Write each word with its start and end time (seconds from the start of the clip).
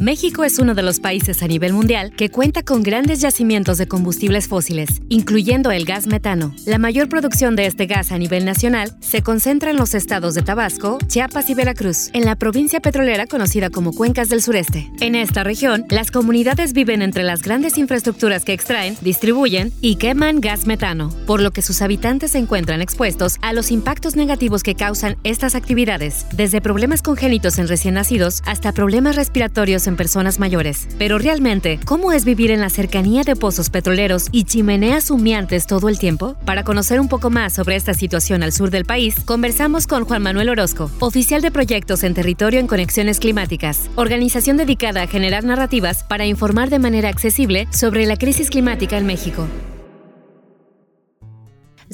México 0.00 0.44
es 0.44 0.58
uno 0.58 0.74
de 0.74 0.82
los 0.82 0.98
países 0.98 1.42
a 1.42 1.46
nivel 1.46 1.74
mundial 1.74 2.12
que 2.16 2.30
cuenta 2.30 2.62
con 2.62 2.82
grandes 2.82 3.20
yacimientos 3.20 3.76
de 3.76 3.86
combustibles 3.86 4.48
fósiles, 4.48 4.88
incluyendo 5.10 5.70
el 5.70 5.84
gas 5.84 6.06
metano. 6.06 6.54
La 6.64 6.78
mayor 6.78 7.10
producción 7.10 7.54
de 7.54 7.66
este 7.66 7.84
gas 7.84 8.10
a 8.10 8.16
nivel 8.16 8.46
nacional 8.46 8.96
se 9.00 9.20
concentra 9.20 9.70
en 9.70 9.76
los 9.76 9.92
estados 9.92 10.34
de 10.34 10.40
Tabasco, 10.40 10.96
Chiapas 11.06 11.50
y 11.50 11.54
Veracruz, 11.54 12.08
en 12.14 12.24
la 12.24 12.34
provincia 12.36 12.80
petrolera 12.80 13.26
conocida 13.26 13.68
como 13.68 13.92
Cuencas 13.92 14.30
del 14.30 14.40
Sureste. 14.40 14.90
En 15.00 15.14
esta 15.14 15.44
región, 15.44 15.84
las 15.90 16.10
comunidades 16.10 16.72
viven 16.72 17.02
entre 17.02 17.22
las 17.22 17.42
grandes 17.42 17.76
infraestructuras 17.76 18.46
que 18.46 18.54
extraen, 18.54 18.96
distribuyen 19.02 19.70
y 19.82 19.96
queman 19.96 20.40
gas 20.40 20.66
metano, 20.66 21.14
por 21.26 21.42
lo 21.42 21.50
que 21.50 21.60
sus 21.60 21.82
habitantes 21.82 22.30
se 22.30 22.38
encuentran 22.38 22.80
expuestos 22.80 23.36
a 23.42 23.52
los 23.52 23.70
impactos 23.70 24.16
negativos 24.16 24.62
que 24.62 24.76
causan 24.76 25.18
estas 25.24 25.54
actividades, 25.54 26.24
desde 26.34 26.62
problemas 26.62 27.02
congénitos 27.02 27.58
en 27.58 27.68
recién 27.68 27.92
nacidos 27.94 28.42
hasta 28.46 28.72
problemas 28.72 29.16
respiratorios 29.16 29.86
en 29.86 29.89
personas 29.96 30.38
mayores. 30.38 30.88
Pero 30.98 31.18
realmente, 31.18 31.80
¿cómo 31.84 32.12
es 32.12 32.24
vivir 32.24 32.50
en 32.50 32.60
la 32.60 32.70
cercanía 32.70 33.22
de 33.22 33.36
pozos 33.36 33.70
petroleros 33.70 34.28
y 34.32 34.44
chimeneas 34.44 35.10
humeantes 35.10 35.66
todo 35.66 35.88
el 35.88 35.98
tiempo? 35.98 36.36
Para 36.44 36.64
conocer 36.64 37.00
un 37.00 37.08
poco 37.08 37.30
más 37.30 37.52
sobre 37.52 37.76
esta 37.76 37.94
situación 37.94 38.42
al 38.42 38.52
sur 38.52 38.70
del 38.70 38.84
país, 38.84 39.16
conversamos 39.24 39.86
con 39.86 40.04
Juan 40.04 40.22
Manuel 40.22 40.50
Orozco, 40.50 40.90
oficial 41.00 41.42
de 41.42 41.50
proyectos 41.50 42.02
en 42.04 42.14
territorio 42.14 42.60
en 42.60 42.66
conexiones 42.66 43.18
climáticas, 43.18 43.90
organización 43.96 44.56
dedicada 44.56 45.02
a 45.02 45.06
generar 45.06 45.44
narrativas 45.44 46.04
para 46.04 46.26
informar 46.26 46.70
de 46.70 46.78
manera 46.78 47.08
accesible 47.08 47.66
sobre 47.70 48.06
la 48.06 48.16
crisis 48.16 48.50
climática 48.50 48.98
en 48.98 49.06
México. 49.06 49.46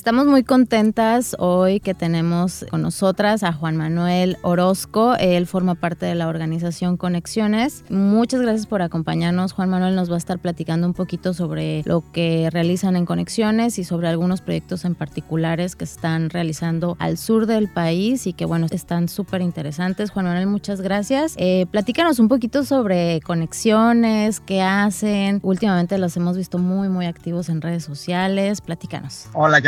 Estamos 0.06 0.28
muy 0.28 0.44
contentas 0.44 1.34
hoy 1.36 1.80
que 1.80 1.92
tenemos 1.92 2.64
con 2.70 2.80
nosotras 2.80 3.42
a 3.42 3.52
Juan 3.52 3.76
Manuel 3.76 4.36
Orozco. 4.42 5.16
Él 5.16 5.48
forma 5.48 5.74
parte 5.74 6.06
de 6.06 6.14
la 6.14 6.28
organización 6.28 6.96
Conexiones. 6.96 7.82
Muchas 7.88 8.40
gracias 8.40 8.68
por 8.68 8.82
acompañarnos. 8.82 9.52
Juan 9.52 9.68
Manuel 9.68 9.96
nos 9.96 10.08
va 10.08 10.14
a 10.14 10.18
estar 10.18 10.38
platicando 10.38 10.86
un 10.86 10.94
poquito 10.94 11.34
sobre 11.34 11.82
lo 11.86 12.04
que 12.12 12.48
realizan 12.52 12.94
en 12.94 13.04
Conexiones 13.04 13.80
y 13.80 13.84
sobre 13.84 14.06
algunos 14.06 14.42
proyectos 14.42 14.84
en 14.84 14.94
particulares 14.94 15.74
que 15.74 15.82
están 15.82 16.30
realizando 16.30 16.96
al 17.00 17.18
sur 17.18 17.46
del 17.46 17.66
país 17.66 18.28
y 18.28 18.32
que, 18.32 18.44
bueno, 18.44 18.68
están 18.70 19.08
súper 19.08 19.42
interesantes. 19.42 20.12
Juan 20.12 20.26
Manuel, 20.26 20.46
muchas 20.46 20.82
gracias. 20.82 21.34
Eh, 21.36 21.66
platícanos 21.72 22.20
un 22.20 22.28
poquito 22.28 22.62
sobre 22.62 23.20
Conexiones, 23.22 24.38
qué 24.38 24.62
hacen. 24.62 25.40
Últimamente 25.42 25.98
los 25.98 26.16
hemos 26.16 26.36
visto 26.36 26.58
muy, 26.58 26.88
muy 26.88 27.06
activos 27.06 27.48
en 27.48 27.60
redes 27.60 27.82
sociales. 27.82 28.60
Platícanos. 28.60 29.26
Hola, 29.32 29.60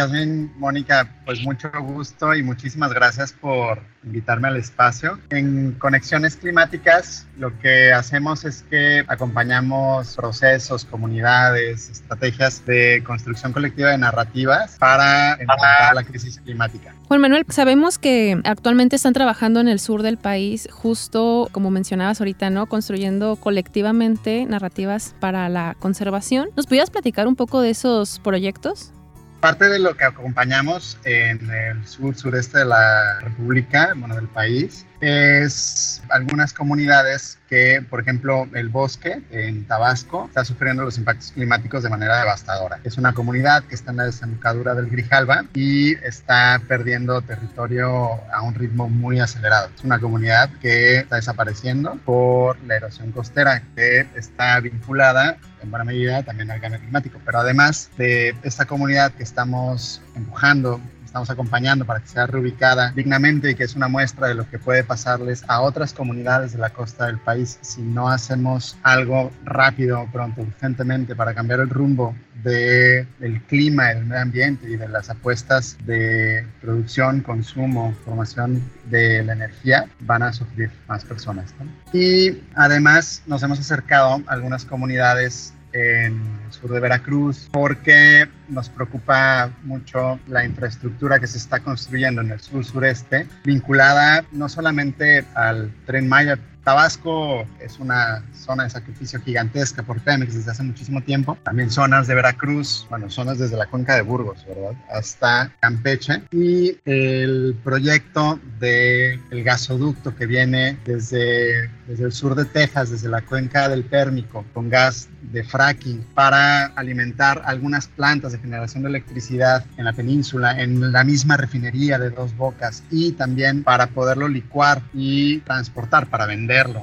Mónica, 0.57 1.09
pues 1.25 1.43
mucho 1.43 1.71
gusto 1.81 2.35
y 2.35 2.43
muchísimas 2.43 2.93
gracias 2.93 3.33
por 3.33 3.81
invitarme 4.05 4.49
al 4.49 4.57
espacio. 4.57 5.19
En 5.31 5.73
Conexiones 5.73 6.37
Climáticas 6.37 7.27
lo 7.39 7.57
que 7.59 7.93
hacemos 7.93 8.45
es 8.45 8.65
que 8.71 9.05
acompañamos 9.07 10.17
procesos, 10.17 10.85
comunidades, 10.85 11.89
estrategias 11.91 12.65
de 12.67 13.03
construcción 13.05 13.53
colectiva 13.53 13.91
de 13.91 13.99
narrativas 13.99 14.77
para 14.79 15.33
enfrentar 15.33 15.95
la 15.95 16.05
crisis 16.05 16.41
climática. 16.45 16.95
Juan 17.07 17.21
Manuel, 17.21 17.45
sabemos 17.49 17.99
que 17.99 18.41
actualmente 18.45 18.97
están 18.97 19.13
trabajando 19.13 19.61
en 19.61 19.69
el 19.69 19.81
sur 19.81 20.03
del 20.03 20.19
país, 20.19 20.69
justo 20.71 21.49
como 21.53 21.71
mencionabas 21.71 22.21
ahorita, 22.21 22.51
¿no? 22.51 22.67
Construyendo 22.67 23.37
colectivamente 23.37 24.47
narrativas 24.47 25.15
para 25.21 25.49
la 25.49 25.77
conservación. 25.79 26.49
¿Nos 26.57 26.67
pudieras 26.67 26.91
platicar 26.91 27.27
un 27.27 27.37
poco 27.37 27.61
de 27.61 27.71
esos 27.71 28.19
proyectos? 28.21 28.93
Parte 29.41 29.69
de 29.69 29.79
lo 29.79 29.97
que 29.97 30.05
acompañamos 30.05 30.99
en 31.05 31.49
el 31.49 31.87
sur 31.87 32.17
sureste 32.17 32.59
de 32.59 32.65
la 32.65 33.21
República, 33.21 33.93
bueno, 33.95 34.17
del 34.17 34.27
país, 34.27 34.85
es 35.01 36.03
algunas 36.09 36.53
comunidades 36.53 37.39
que, 37.49 37.85
por 37.89 38.01
ejemplo, 38.01 38.47
el 38.55 38.69
bosque 38.69 39.23
en 39.31 39.65
Tabasco 39.67 40.27
está 40.27 40.45
sufriendo 40.45 40.85
los 40.85 40.99
impactos 40.99 41.33
climáticos 41.33 41.83
de 41.83 41.89
manera 41.89 42.19
devastadora. 42.19 42.81
Es 42.85 42.99
una 42.99 43.13
comunidad 43.15 43.65
que 43.65 43.75
está 43.75 43.93
en 43.93 43.99
la 43.99 44.05
desembocadura 44.05 44.75
del 44.75 44.89
Grijalba 44.89 45.45
y 45.55 45.95
está 46.05 46.61
perdiendo 46.67 47.23
territorio 47.23 48.21
a 48.33 48.43
un 48.43 48.55
ritmo 48.55 48.89
muy 48.89 49.21
acelerado. 49.21 49.71
Es 49.75 49.85
una 49.85 49.99
comunidad 49.99 50.51
que 50.61 50.99
está 50.99 51.17
desapareciendo 51.17 51.99
por 52.05 52.61
la 52.65 52.77
erosión 52.77 53.13
costera 53.13 53.63
que 53.75 54.07
está 54.15 54.59
vinculada 54.61 55.39
en 55.63 55.71
buena 55.71 55.85
medida 55.85 56.23
también 56.23 56.51
al 56.51 56.61
cambio 56.61 56.81
climático. 56.81 57.21
Pero 57.25 57.39
además 57.39 57.91
de 57.97 58.35
esta 58.43 58.67
comunidad 58.67 59.13
que 59.13 59.23
estamos 59.23 60.03
empujando 60.15 60.81
estamos 61.09 61.31
acompañando 61.31 61.87
para 61.87 62.01
que 62.01 62.09
sea 62.09 62.27
reubicada 62.27 62.93
dignamente 62.95 63.51
y 63.51 63.55
que 63.55 63.65
es 63.65 63.75
una 63.75 63.89
muestra 63.89 64.29
de 64.29 64.35
lo 64.35 64.49
que 64.49 64.59
puede 64.59 64.85
pasarles 64.85 65.43
a 65.49 65.63
otras 65.63 65.95
comunidades 65.95 66.53
de 66.53 66.59
la 66.59 66.69
costa 66.69 67.07
del 67.07 67.19
país 67.19 67.59
si 67.63 67.81
no 67.81 68.11
hacemos 68.11 68.77
algo 68.83 69.33
rápido, 69.43 70.07
pronto, 70.13 70.43
urgentemente 70.43 71.17
para 71.17 71.33
cambiar 71.33 71.61
el 71.61 71.71
rumbo 71.71 72.15
de, 72.43 73.07
del 73.19 73.41
clima, 73.45 73.87
del 73.87 74.05
medio 74.05 74.21
ambiente 74.21 74.69
y 74.69 74.77
de 74.77 74.87
las 74.87 75.09
apuestas 75.09 75.79
de 75.87 76.47
producción, 76.61 77.23
consumo, 77.23 77.95
formación 78.05 78.63
de 78.91 79.25
la 79.25 79.33
energía, 79.33 79.87
van 80.01 80.23
a 80.23 80.33
sufrir 80.35 80.71
más 80.89 81.07
personas. 81.07 81.55
Y 81.95 82.43
además 82.55 83.23
nos 83.27 83.43
hemos 83.43 83.59
acercado 83.59 84.23
a 84.27 84.33
algunas 84.35 84.67
comunidades 84.67 85.55
en 85.79 86.21
el 86.47 86.53
sur 86.53 86.71
de 86.71 86.81
Veracruz, 86.81 87.49
porque 87.53 88.29
nos 88.49 88.69
preocupa 88.69 89.51
mucho 89.63 90.19
la 90.29 90.45
infraestructura 90.45 91.19
que 91.19 91.27
se 91.27 91.39
está 91.39 91.61
construyendo 91.61 92.21
en 92.21 92.33
el 92.33 92.41
sur 92.41 92.65
sureste, 92.65 93.27
vinculada 93.45 94.25
no 94.33 94.49
solamente 94.49 95.25
al 95.35 95.73
tren 95.87 96.09
Maya, 96.09 96.39
Tabasco 96.69 97.47
es 97.61 97.79
una 97.79 98.23
zona 98.35 98.65
de 98.65 98.69
sacrificio 98.69 99.19
gigantesca 99.23 99.83
por 99.83 100.03
Pemex 100.03 100.35
desde 100.35 100.51
hace 100.51 100.63
muchísimo 100.63 101.01
tiempo. 101.01 101.39
También 101.43 101.71
zonas 101.71 102.07
de 102.07 102.15
Veracruz, 102.15 102.87
bueno, 102.91 103.09
zonas 103.09 103.39
desde 103.39 103.57
la 103.57 103.65
cuenca 103.65 103.95
de 103.95 104.03
Burgos, 104.03 104.45
¿verdad? 104.47 104.73
Hasta 104.91 105.51
Campeche. 105.61 106.21
Y 106.31 106.77
el 106.85 107.57
proyecto 107.65 108.39
del 108.61 109.19
el 109.31 109.45
gasoducto 109.45 110.15
que 110.15 110.27
viene 110.27 110.77
desde, 110.85 111.71
desde 111.87 112.05
el 112.05 112.13
sur 112.13 112.35
de 112.35 112.45
Texas, 112.45 112.91
desde 112.91 113.09
la 113.09 113.23
cuenca 113.23 113.71
del 113.71 113.85
Pérmico, 113.85 114.45
con 114.53 114.69
gas 114.69 115.09
de 115.33 115.45
fracking 115.45 116.05
para 116.15 116.67
alimentar 116.67 117.43
algunas 117.45 117.89
plantas 117.89 118.33
de 118.33 118.39
generación 118.39 118.83
de 118.83 118.91
electricidad 118.91 119.65
en 119.79 119.87
la 119.87 119.95
península, 119.95 120.61
en 120.61 120.93
la 120.93 121.05
misma 121.05 121.39
refinería 121.39 121.99
de 121.99 122.11
Dos 122.11 122.37
Bocas 122.37 122.83
y 122.91 123.13
también 123.13 123.63
para 123.63 123.89
poderlo 123.89 124.29
licuar 124.29 124.83
y 124.93 125.39
transportar 125.41 126.09
para 126.09 126.27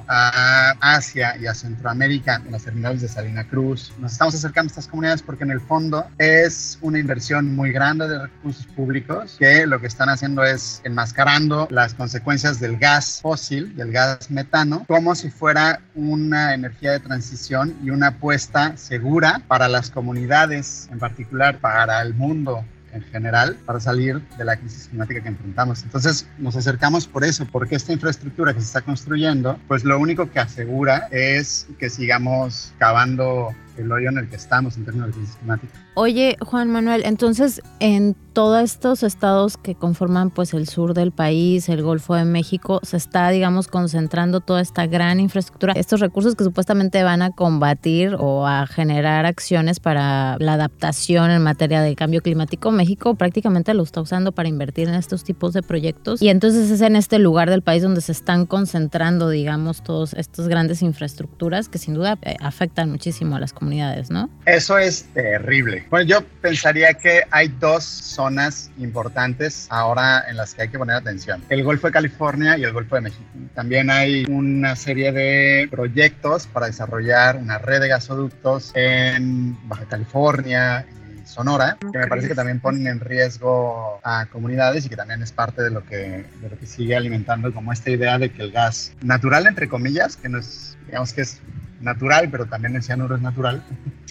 a 0.07 0.75
Asia 0.79 1.35
y 1.37 1.47
a 1.47 1.53
Centroamérica 1.53 2.41
en 2.45 2.51
las 2.51 2.63
terminales 2.63 3.01
de 3.01 3.07
Salina 3.07 3.43
Cruz. 3.45 3.91
Nos 3.99 4.13
estamos 4.13 4.35
acercando 4.35 4.69
a 4.69 4.71
estas 4.71 4.87
comunidades 4.87 5.21
porque 5.21 5.43
en 5.43 5.51
el 5.51 5.59
fondo 5.59 6.05
es 6.17 6.77
una 6.81 6.99
inversión 6.99 7.55
muy 7.55 7.71
grande 7.71 8.07
de 8.07 8.19
recursos 8.19 8.65
públicos 8.67 9.35
que 9.37 9.65
lo 9.65 9.79
que 9.81 9.87
están 9.87 10.09
haciendo 10.09 10.43
es 10.43 10.81
enmascarando 10.85 11.67
las 11.71 11.93
consecuencias 11.93 12.59
del 12.59 12.77
gas 12.77 13.19
fósil, 13.21 13.75
del 13.75 13.91
gas 13.91 14.31
metano, 14.31 14.85
como 14.87 15.13
si 15.15 15.29
fuera 15.29 15.81
una 15.95 16.53
energía 16.53 16.91
de 16.91 16.99
transición 16.99 17.75
y 17.83 17.89
una 17.89 18.07
apuesta 18.07 18.77
segura 18.77 19.41
para 19.47 19.67
las 19.67 19.91
comunidades, 19.91 20.87
en 20.91 20.99
particular 20.99 21.59
para 21.59 22.01
el 22.01 22.13
mundo 22.13 22.63
en 22.95 23.03
general 23.03 23.57
para 23.65 23.79
salir 23.79 24.21
de 24.37 24.45
la 24.45 24.55
crisis 24.55 24.87
climática 24.87 25.21
que 25.21 25.29
enfrentamos. 25.29 25.83
Entonces 25.83 26.27
nos 26.37 26.55
acercamos 26.55 27.07
por 27.07 27.23
eso, 27.23 27.45
porque 27.51 27.75
esta 27.75 27.93
infraestructura 27.93 28.53
que 28.53 28.61
se 28.61 28.67
está 28.67 28.81
construyendo, 28.81 29.59
pues 29.67 29.83
lo 29.83 29.99
único 29.99 30.31
que 30.31 30.39
asegura 30.39 31.07
es 31.11 31.67
que 31.77 31.89
sigamos 31.89 32.73
cavando 32.79 33.53
el 33.77 33.91
hoyo 33.91 34.09
en 34.09 34.17
el 34.17 34.29
que 34.29 34.35
estamos 34.35 34.77
en 34.77 34.85
términos 34.85 35.07
de 35.09 35.13
crisis 35.13 35.35
climática. 35.37 35.73
Oye, 35.95 36.37
Juan 36.41 36.71
Manuel, 36.71 37.03
entonces 37.05 37.61
en 37.79 38.15
todos 38.33 38.61
estos 38.61 39.03
estados 39.03 39.55
que 39.55 39.75
conforman 39.75 40.29
pues 40.29 40.53
el 40.53 40.67
sur 40.67 40.93
del 40.93 41.13
país, 41.13 41.69
el 41.69 41.81
Golfo 41.81 42.15
de 42.15 42.25
México, 42.25 42.81
se 42.83 42.97
está, 42.97 43.29
digamos, 43.29 43.69
concentrando 43.69 44.41
toda 44.41 44.59
esta 44.59 44.87
gran 44.87 45.21
infraestructura, 45.21 45.71
estos 45.73 46.01
recursos 46.01 46.35
que 46.35 46.43
supuestamente 46.43 47.01
van 47.03 47.21
a 47.21 47.31
combatir 47.31 48.15
o 48.19 48.45
a 48.45 48.67
generar 48.67 49.25
acciones 49.25 49.79
para 49.79 50.37
la 50.39 50.53
adaptación 50.53 51.31
en 51.31 51.41
materia 51.41 51.81
de 51.81 51.95
cambio 51.95 52.21
climático. 52.21 52.71
México 52.71 53.15
prácticamente 53.15 53.73
lo 53.73 53.83
está 53.83 54.01
usando 54.01 54.33
para 54.33 54.49
invertir 54.49 54.89
en 54.89 54.95
estos 54.95 55.23
tipos 55.23 55.53
de 55.53 55.61
proyectos 55.61 56.21
y 56.21 56.27
entonces 56.27 56.69
es 56.69 56.81
en 56.81 56.97
este 56.97 57.19
lugar 57.19 57.49
del 57.49 57.61
país 57.61 57.83
donde 57.83 58.01
se 58.01 58.11
están 58.11 58.45
concentrando, 58.45 59.29
digamos, 59.29 59.81
todas 59.81 60.13
estas 60.13 60.49
grandes 60.49 60.81
infraestructuras 60.81 61.69
que 61.69 61.77
sin 61.77 61.93
duda 61.93 62.17
eh, 62.21 62.35
afectan 62.41 62.91
muchísimo 62.91 63.37
a 63.37 63.39
las 63.39 63.53
comunidades 63.53 63.64
comunidades, 63.65 64.11
¿no? 64.11 64.29
Eso 64.45 64.77
es 64.77 65.05
terrible. 65.13 65.85
Bueno, 65.89 66.07
yo 66.07 66.23
pensaría 66.41 66.93
que 66.93 67.23
hay 67.31 67.47
dos 67.47 67.83
zonas 67.83 68.69
importantes 68.77 69.65
ahora 69.69 70.23
en 70.29 70.37
las 70.37 70.53
que 70.53 70.63
hay 70.63 70.69
que 70.69 70.77
poner 70.77 70.95
atención. 70.95 71.43
El 71.49 71.63
Golfo 71.63 71.87
de 71.87 71.93
California 71.93 72.57
y 72.57 72.63
el 72.63 72.71
Golfo 72.71 72.95
de 72.95 73.01
México. 73.01 73.23
También 73.55 73.89
hay 73.89 74.25
una 74.29 74.75
serie 74.75 75.11
de 75.11 75.67
proyectos 75.71 76.45
para 76.47 76.67
desarrollar 76.67 77.37
una 77.37 77.57
red 77.57 77.81
de 77.81 77.87
gasoductos 77.87 78.71
en 78.75 79.57
Baja 79.67 79.85
California 79.85 80.85
Sonora, 81.25 81.77
que 81.91 81.97
me 81.97 82.07
parece 82.07 82.27
que 82.27 82.35
también 82.35 82.59
ponen 82.59 82.85
en 82.87 82.99
riesgo 82.99 83.99
a 84.03 84.27
comunidades 84.27 84.85
y 84.85 84.89
que 84.89 84.95
también 84.95 85.23
es 85.23 85.31
parte 85.31 85.63
de 85.63 85.71
lo 85.71 85.83
que, 85.83 86.25
de 86.39 86.49
lo 86.49 86.57
que 86.57 86.67
sigue 86.67 86.95
alimentando 86.95 87.51
como 87.51 87.73
esta 87.73 87.89
idea 87.89 88.19
de 88.19 88.31
que 88.31 88.43
el 88.43 88.51
gas 88.51 88.93
natural, 89.01 89.47
entre 89.47 89.67
comillas, 89.67 90.17
que 90.17 90.29
no 90.29 90.37
es, 90.37 90.77
digamos 90.85 91.13
que 91.13 91.21
es 91.21 91.41
natural, 91.85 92.27
pero 92.29 92.45
también 92.45 92.75
el 92.75 92.83
cianuro 92.83 93.15
es 93.15 93.21
natural. 93.21 93.63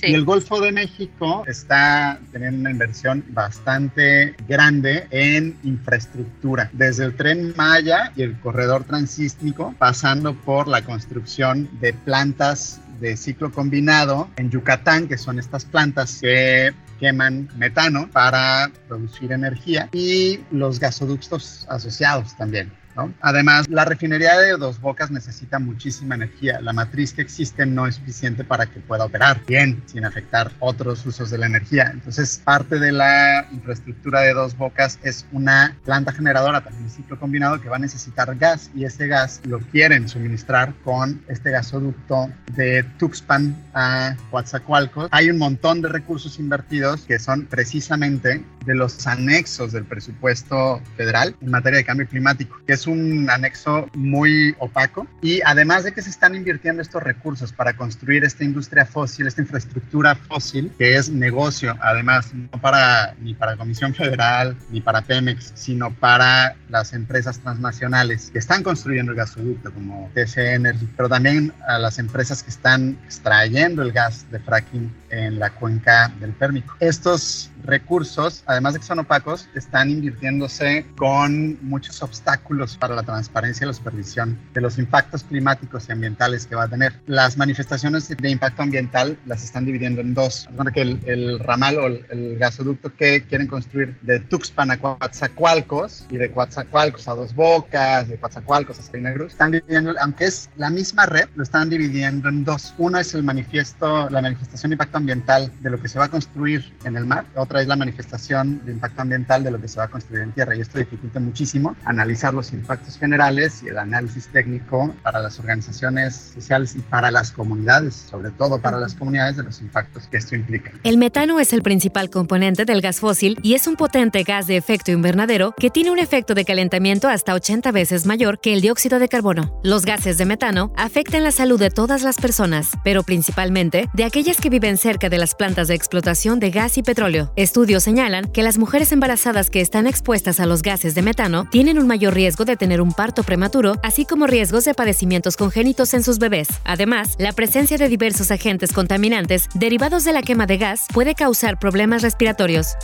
Y 0.02 0.14
el 0.14 0.24
Golfo 0.24 0.60
de 0.60 0.72
México 0.72 1.44
está 1.46 2.18
teniendo 2.32 2.60
una 2.60 2.70
inversión 2.70 3.24
bastante 3.28 4.34
grande 4.48 5.06
en 5.10 5.56
infraestructura, 5.62 6.70
desde 6.72 7.04
el 7.04 7.14
tren 7.14 7.52
Maya 7.56 8.12
y 8.16 8.22
el 8.22 8.38
corredor 8.40 8.84
transísmico, 8.84 9.74
pasando 9.78 10.34
por 10.34 10.68
la 10.68 10.82
construcción 10.82 11.68
de 11.80 11.92
plantas 11.92 12.80
de 13.00 13.16
ciclo 13.16 13.52
combinado 13.52 14.28
en 14.36 14.50
Yucatán, 14.50 15.08
que 15.08 15.18
son 15.18 15.38
estas 15.38 15.64
plantas 15.64 16.20
que 16.20 16.72
queman 17.00 17.48
metano 17.56 18.08
para 18.10 18.70
producir 18.88 19.32
energía 19.32 19.88
y 19.92 20.40
los 20.50 20.78
gasoductos 20.78 21.66
asociados 21.68 22.36
también. 22.36 22.72
Además, 23.20 23.68
la 23.68 23.84
refinería 23.84 24.38
de 24.38 24.56
Dos 24.56 24.80
Bocas 24.80 25.10
necesita 25.10 25.58
muchísima 25.58 26.14
energía. 26.14 26.60
La 26.60 26.72
matriz 26.72 27.12
que 27.12 27.22
existe 27.22 27.66
no 27.66 27.86
es 27.86 27.96
suficiente 27.96 28.44
para 28.44 28.66
que 28.66 28.80
pueda 28.80 29.04
operar 29.04 29.40
bien 29.46 29.82
sin 29.86 30.04
afectar 30.04 30.52
otros 30.60 31.04
usos 31.06 31.30
de 31.30 31.38
la 31.38 31.46
energía. 31.46 31.90
Entonces, 31.92 32.40
parte 32.44 32.78
de 32.78 32.92
la 32.92 33.46
infraestructura 33.52 34.20
de 34.20 34.34
Dos 34.34 34.56
Bocas 34.56 34.98
es 35.02 35.26
una 35.32 35.76
planta 35.84 36.12
generadora 36.12 36.60
también 36.60 36.90
ciclo 36.90 37.18
combinado 37.18 37.60
que 37.60 37.68
va 37.68 37.76
a 37.76 37.80
necesitar 37.80 38.34
gas 38.36 38.70
y 38.74 38.84
ese 38.84 39.06
gas 39.06 39.40
lo 39.44 39.58
quieren 39.58 40.08
suministrar 40.08 40.72
con 40.84 41.22
este 41.28 41.50
gasoducto 41.50 42.30
de 42.52 42.84
Tuxpan 42.98 43.56
a 43.74 44.16
Coatzacoalcos. 44.30 45.08
Hay 45.10 45.30
un 45.30 45.38
montón 45.38 45.82
de 45.82 45.88
recursos 45.88 46.38
invertidos 46.38 47.02
que 47.02 47.18
son 47.18 47.46
precisamente 47.46 48.44
de 48.64 48.74
los 48.74 49.06
anexos 49.06 49.72
del 49.72 49.84
presupuesto 49.84 50.80
federal 50.96 51.34
en 51.40 51.50
materia 51.50 51.78
de 51.78 51.84
cambio 51.84 52.06
climático, 52.06 52.56
que 52.66 52.74
es 52.74 52.86
un 52.86 53.28
anexo 53.30 53.88
muy 53.94 54.54
opaco. 54.58 55.06
Y 55.22 55.40
además 55.44 55.84
de 55.84 55.92
que 55.92 56.02
se 56.02 56.10
están 56.10 56.34
invirtiendo 56.34 56.82
estos 56.82 57.02
recursos 57.02 57.52
para 57.52 57.76
construir 57.76 58.24
esta 58.24 58.44
industria 58.44 58.86
fósil, 58.86 59.26
esta 59.26 59.42
infraestructura 59.42 60.14
fósil, 60.14 60.72
que 60.78 60.96
es 60.96 61.10
negocio, 61.10 61.76
además, 61.80 62.32
no 62.34 62.60
para 62.60 63.14
ni 63.20 63.34
para 63.34 63.56
Comisión 63.56 63.94
Federal 63.94 64.56
ni 64.70 64.80
para 64.80 65.02
Pemex, 65.02 65.52
sino 65.54 65.92
para 65.92 66.56
las 66.68 66.92
empresas 66.92 67.38
transnacionales 67.38 68.30
que 68.30 68.38
están 68.38 68.62
construyendo 68.62 69.12
el 69.12 69.18
gasoducto 69.18 69.72
como 69.72 70.10
TC 70.14 70.54
Energy, 70.54 70.88
pero 70.96 71.08
también 71.08 71.52
a 71.66 71.78
las 71.78 71.98
empresas 71.98 72.42
que 72.42 72.50
están 72.50 72.98
extrayendo 73.04 73.82
el 73.82 73.92
gas 73.92 74.30
de 74.30 74.38
fracking 74.38 74.92
en 75.14 75.38
la 75.38 75.50
cuenca 75.50 76.12
del 76.20 76.32
Pérmico. 76.32 76.74
Estos 76.80 77.50
recursos, 77.64 78.42
además 78.46 78.74
de 78.74 78.80
que 78.80 78.86
son 78.86 78.98
opacos, 78.98 79.48
están 79.54 79.90
invirtiéndose 79.90 80.86
con 80.96 81.58
muchos 81.62 82.02
obstáculos 82.02 82.76
para 82.76 82.94
la 82.94 83.02
transparencia 83.02 83.64
y 83.64 83.68
la 83.68 83.72
supervisión 83.72 84.38
de 84.52 84.60
los 84.60 84.78
impactos 84.78 85.24
climáticos 85.24 85.88
y 85.88 85.92
ambientales 85.92 86.46
que 86.46 86.56
va 86.56 86.64
a 86.64 86.68
tener. 86.68 87.00
Las 87.06 87.36
manifestaciones 87.36 88.08
de 88.08 88.30
impacto 88.30 88.62
ambiental 88.62 89.18
las 89.24 89.44
están 89.44 89.64
dividiendo 89.64 90.00
en 90.00 90.14
dos. 90.14 90.48
que 90.74 90.82
el, 90.82 91.00
el, 91.06 91.38
ramal 91.38 91.78
o 91.78 91.86
el, 91.86 92.36
gasoducto 92.38 92.94
que 92.94 93.22
quieren 93.22 93.46
construir 93.46 93.96
de 94.02 94.18
Tuxpan 94.20 94.70
a 94.70 94.78
Coatzacoalcos 94.78 96.06
y 96.10 96.16
de 96.16 96.30
Coatzacoalcos 96.30 97.06
a 97.08 97.14
Dos 97.14 97.34
Bocas, 97.34 98.08
de 98.08 98.18
Coatzacoalcos 98.18 98.78
a 98.80 98.82
Salina 98.82 99.14
Cruz, 99.14 99.32
están 99.32 99.52
dividiendo, 99.52 99.94
aunque 100.00 100.24
es 100.24 100.50
la 100.56 100.70
misma 100.70 101.06
red, 101.06 101.28
lo 101.36 101.44
están 101.44 101.70
dividiendo 101.70 102.28
en 102.28 102.44
dos. 102.44 102.74
Uno 102.78 102.98
es 102.98 103.14
el 103.14 103.22
manifiesto, 103.22 104.10
la 104.10 104.20
manifestación 104.20 104.70
de 104.70 104.74
impacto 104.74 104.98
ambiental 104.98 105.03
de 105.06 105.70
lo 105.70 105.80
que 105.80 105.88
se 105.88 105.98
va 105.98 106.06
a 106.06 106.08
construir 106.08 106.72
en 106.84 106.96
el 106.96 107.04
mar. 107.04 107.24
Otra 107.34 107.60
es 107.60 107.68
la 107.68 107.76
manifestación 107.76 108.64
de 108.64 108.72
impacto 108.72 109.02
ambiental 109.02 109.44
de 109.44 109.50
lo 109.50 109.60
que 109.60 109.68
se 109.68 109.78
va 109.78 109.84
a 109.84 109.88
construir 109.88 110.22
en 110.22 110.32
tierra. 110.32 110.56
Y 110.56 110.60
esto 110.60 110.78
dificulta 110.78 111.20
muchísimo 111.20 111.76
analizar 111.84 112.32
los 112.32 112.52
impactos 112.52 112.98
generales 112.98 113.62
y 113.62 113.68
el 113.68 113.78
análisis 113.78 114.28
técnico 114.28 114.94
para 115.02 115.20
las 115.20 115.38
organizaciones 115.38 116.32
sociales 116.34 116.74
y 116.76 116.80
para 116.80 117.10
las 117.10 117.32
comunidades, 117.32 117.94
sobre 117.94 118.30
todo 118.30 118.60
para 118.60 118.78
las 118.78 118.94
comunidades 118.94 119.36
de 119.36 119.42
los 119.42 119.60
impactos 119.60 120.06
que 120.06 120.16
esto 120.16 120.36
implica. 120.36 120.72
El 120.82 120.98
metano 120.98 121.38
es 121.38 121.52
el 121.52 121.62
principal 121.62 122.10
componente 122.10 122.64
del 122.64 122.80
gas 122.80 123.00
fósil 123.00 123.38
y 123.42 123.54
es 123.54 123.66
un 123.66 123.76
potente 123.76 124.22
gas 124.22 124.46
de 124.46 124.56
efecto 124.56 124.90
invernadero 124.90 125.54
que 125.58 125.70
tiene 125.70 125.90
un 125.90 125.98
efecto 125.98 126.34
de 126.34 126.44
calentamiento 126.44 127.08
hasta 127.08 127.34
80 127.34 127.72
veces 127.72 128.06
mayor 128.06 128.40
que 128.40 128.54
el 128.54 128.60
dióxido 128.60 128.98
de 128.98 129.08
carbono. 129.08 129.60
Los 129.62 129.84
gases 129.84 130.18
de 130.18 130.24
metano 130.24 130.72
afectan 130.76 131.24
la 131.24 131.30
salud 131.30 131.60
de 131.60 131.70
todas 131.70 132.02
las 132.02 132.16
personas, 132.16 132.70
pero 132.82 133.02
principalmente 133.02 133.88
de 133.92 134.04
aquellas 134.04 134.40
que 134.40 134.50
viven 134.50 134.78
cerca 134.78 134.93
de 134.98 135.18
las 135.18 135.34
plantas 135.34 135.68
de 135.68 135.74
explotación 135.74 136.40
de 136.40 136.50
gas 136.50 136.78
y 136.78 136.82
petróleo. 136.82 137.32
Estudios 137.36 137.82
señalan 137.82 138.30
que 138.30 138.42
las 138.42 138.58
mujeres 138.58 138.92
embarazadas 138.92 139.50
que 139.50 139.60
están 139.60 139.86
expuestas 139.86 140.40
a 140.40 140.46
los 140.46 140.62
gases 140.62 140.94
de 140.94 141.02
metano 141.02 141.46
tienen 141.50 141.78
un 141.78 141.86
mayor 141.86 142.14
riesgo 142.14 142.44
de 142.44 142.56
tener 142.56 142.80
un 142.80 142.92
parto 142.92 143.22
prematuro, 143.22 143.76
así 143.82 144.04
como 144.04 144.26
riesgos 144.26 144.64
de 144.64 144.74
padecimientos 144.74 145.36
congénitos 145.36 145.92
en 145.94 146.02
sus 146.02 146.18
bebés. 146.18 146.48
Además, 146.64 147.16
la 147.18 147.32
presencia 147.32 147.76
de 147.76 147.88
diversos 147.88 148.30
agentes 148.30 148.72
contaminantes 148.72 149.48
derivados 149.54 150.04
de 150.04 150.12
la 150.12 150.22
quema 150.22 150.46
de 150.46 150.58
gas 150.58 150.86
puede 150.92 151.14
causar 151.14 151.58
problemas 151.58 152.02
respiratorios. 152.02 152.76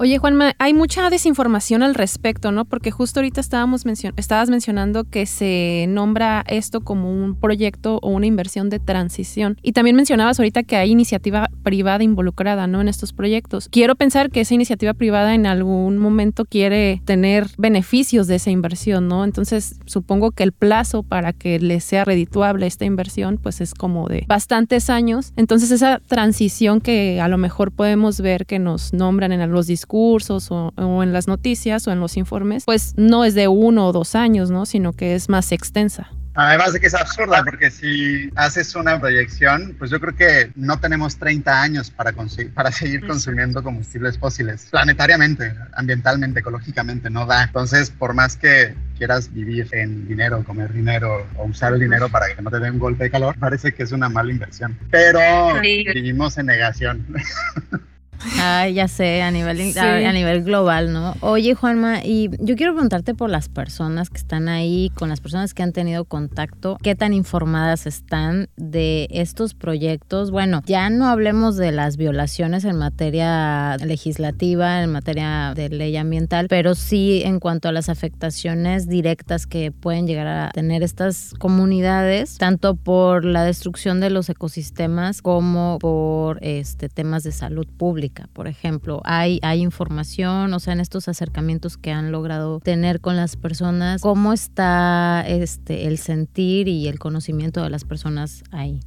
Oye, 0.00 0.16
Juanma, 0.16 0.54
hay 0.58 0.72
mucha 0.72 1.10
desinformación 1.10 1.82
al 1.82 1.94
respecto, 1.94 2.52
¿no? 2.52 2.64
Porque 2.64 2.90
justo 2.90 3.20
ahorita 3.20 3.42
estábamos 3.42 3.84
estabas 4.16 4.48
mencionando 4.48 5.04
que 5.04 5.26
se 5.26 5.84
nombra 5.90 6.42
esto 6.48 6.80
como 6.80 7.12
un 7.12 7.34
proyecto 7.34 7.98
o 8.00 8.08
una 8.08 8.24
inversión 8.24 8.70
de 8.70 8.78
transición. 8.78 9.58
Y 9.60 9.72
también 9.72 9.96
mencionabas 9.96 10.38
ahorita 10.38 10.62
que 10.62 10.76
hay 10.76 10.90
iniciativa 10.90 11.50
privada 11.62 12.02
involucrada, 12.02 12.66
¿no? 12.66 12.80
En 12.80 12.88
estos 12.88 13.12
proyectos. 13.12 13.68
Quiero 13.70 13.94
pensar 13.94 14.30
que 14.30 14.40
esa 14.40 14.54
iniciativa 14.54 14.94
privada 14.94 15.34
en 15.34 15.44
algún 15.44 15.98
momento 15.98 16.46
quiere 16.46 17.02
tener 17.04 17.48
beneficios 17.58 18.26
de 18.26 18.36
esa 18.36 18.50
inversión, 18.50 19.06
¿no? 19.06 19.24
Entonces, 19.24 19.80
supongo 19.84 20.30
que 20.30 20.44
el 20.44 20.52
plazo 20.52 21.02
para 21.02 21.34
que 21.34 21.60
le 21.60 21.78
sea 21.80 22.06
redituable 22.06 22.66
esta 22.66 22.86
inversión, 22.86 23.36
pues 23.36 23.60
es 23.60 23.74
como 23.74 24.08
de 24.08 24.24
bastantes 24.26 24.88
años. 24.88 25.34
Entonces, 25.36 25.70
esa 25.70 25.98
transición 25.98 26.80
que 26.80 27.20
a 27.20 27.28
lo 27.28 27.36
mejor 27.36 27.70
podemos 27.70 28.22
ver 28.22 28.46
que 28.46 28.58
nos 28.58 28.94
nombran 28.94 29.32
en 29.32 29.52
los 29.52 29.66
discursos, 29.66 29.89
cursos 29.90 30.46
o, 30.52 30.72
en 31.02 31.12
las 31.12 31.26
noticias 31.26 31.88
o 31.88 31.90
en 31.90 31.98
los 31.98 32.16
informes, 32.16 32.62
pues 32.64 32.94
no 32.96 33.24
es 33.24 33.34
de 33.34 33.48
uno 33.48 33.88
o 33.88 33.92
dos 33.92 34.14
años, 34.14 34.48
¿no? 34.48 34.64
Sino 34.64 34.92
que 34.92 35.16
es 35.16 35.28
más 35.28 35.50
extensa. 35.50 36.12
Además 36.34 36.72
de 36.72 36.78
que 36.78 36.86
es 36.86 36.94
absurda, 36.94 37.42
porque 37.42 37.72
si 37.72 38.30
haces 38.36 38.76
una 38.76 39.00
proyección, 39.00 39.74
pues 39.76 39.90
yo 39.90 39.98
creo 39.98 40.14
que 40.14 40.52
no 40.54 40.78
tenemos 40.78 41.16
30 41.16 41.60
años 41.60 41.90
para, 41.90 42.14
para 42.54 42.70
seguir 42.70 43.04
consumiendo 43.04 43.64
combustibles 43.64 44.16
fósiles, 44.16 44.68
planetariamente, 44.70 45.52
ambientalmente, 45.74 46.38
ecológicamente, 46.38 47.10
no 47.10 47.26
da. 47.26 47.42
Entonces, 47.42 47.90
por 47.90 48.14
más 48.14 48.36
que 48.36 48.76
quieras 48.96 49.32
vivir 49.34 49.66
en 49.72 50.06
dinero, 50.06 50.44
comer 50.44 50.72
dinero 50.72 51.26
o 51.36 51.46
usar 51.46 51.72
el 51.72 51.80
dinero 51.80 52.08
para 52.08 52.32
que 52.32 52.40
no 52.40 52.50
te 52.50 52.60
dé 52.60 52.70
un 52.70 52.78
golpe 52.78 53.04
de 53.04 53.10
calor, 53.10 53.36
parece 53.36 53.72
que 53.72 53.82
es 53.82 53.90
una 53.90 54.08
mala 54.08 54.30
inversión. 54.30 54.78
Pero 54.88 55.60
vivimos 55.60 56.38
en 56.38 56.46
negación. 56.46 57.04
Ay, 58.38 58.74
ya 58.74 58.88
sé, 58.88 59.22
a 59.22 59.30
nivel, 59.30 59.76
a, 59.78 60.12
nivel 60.12 60.42
global, 60.44 60.92
¿no? 60.92 61.14
Oye, 61.20 61.54
Juanma, 61.54 62.04
y 62.04 62.28
yo 62.38 62.56
quiero 62.56 62.72
preguntarte 62.72 63.14
por 63.14 63.30
las 63.30 63.48
personas 63.48 64.10
que 64.10 64.18
están 64.18 64.48
ahí, 64.48 64.90
con 64.94 65.08
las 65.08 65.20
personas 65.20 65.54
que 65.54 65.62
han 65.62 65.72
tenido 65.72 66.04
contacto, 66.04 66.76
qué 66.82 66.94
tan 66.94 67.14
informadas 67.14 67.86
están 67.86 68.48
de 68.56 69.08
estos 69.10 69.54
proyectos. 69.54 70.30
Bueno, 70.30 70.62
ya 70.66 70.90
no 70.90 71.06
hablemos 71.06 71.56
de 71.56 71.72
las 71.72 71.96
violaciones 71.96 72.64
en 72.64 72.76
materia 72.76 73.76
legislativa, 73.78 74.82
en 74.82 74.92
materia 74.92 75.52
de 75.54 75.68
ley 75.70 75.96
ambiental, 75.96 76.46
pero 76.48 76.74
sí 76.74 77.22
en 77.24 77.40
cuanto 77.40 77.68
a 77.68 77.72
las 77.72 77.88
afectaciones 77.88 78.88
directas 78.88 79.46
que 79.46 79.72
pueden 79.72 80.06
llegar 80.06 80.26
a 80.26 80.50
tener 80.50 80.82
estas 80.82 81.34
comunidades, 81.38 82.36
tanto 82.38 82.74
por 82.74 83.24
la 83.24 83.44
destrucción 83.44 84.00
de 84.00 84.10
los 84.10 84.28
ecosistemas 84.28 85.22
como 85.22 85.78
por 85.80 86.38
este 86.42 86.88
temas 86.88 87.22
de 87.22 87.32
salud 87.32 87.66
pública 87.66 88.09
por 88.32 88.48
ejemplo. 88.48 89.00
Hay, 89.04 89.38
hay 89.42 89.60
información, 89.60 90.52
o 90.54 90.60
sea, 90.60 90.72
en 90.72 90.80
estos 90.80 91.08
acercamientos 91.08 91.76
que 91.76 91.92
han 91.92 92.12
logrado 92.12 92.60
tener 92.60 93.00
con 93.00 93.16
las 93.16 93.36
personas, 93.36 94.02
cómo 94.02 94.32
está 94.32 95.24
este, 95.26 95.86
el 95.86 95.98
sentir 95.98 96.68
y 96.68 96.88
el 96.88 96.98
conocimiento 96.98 97.62
de 97.62 97.70
las 97.70 97.84
personas 97.84 98.44
ahí 98.50 98.80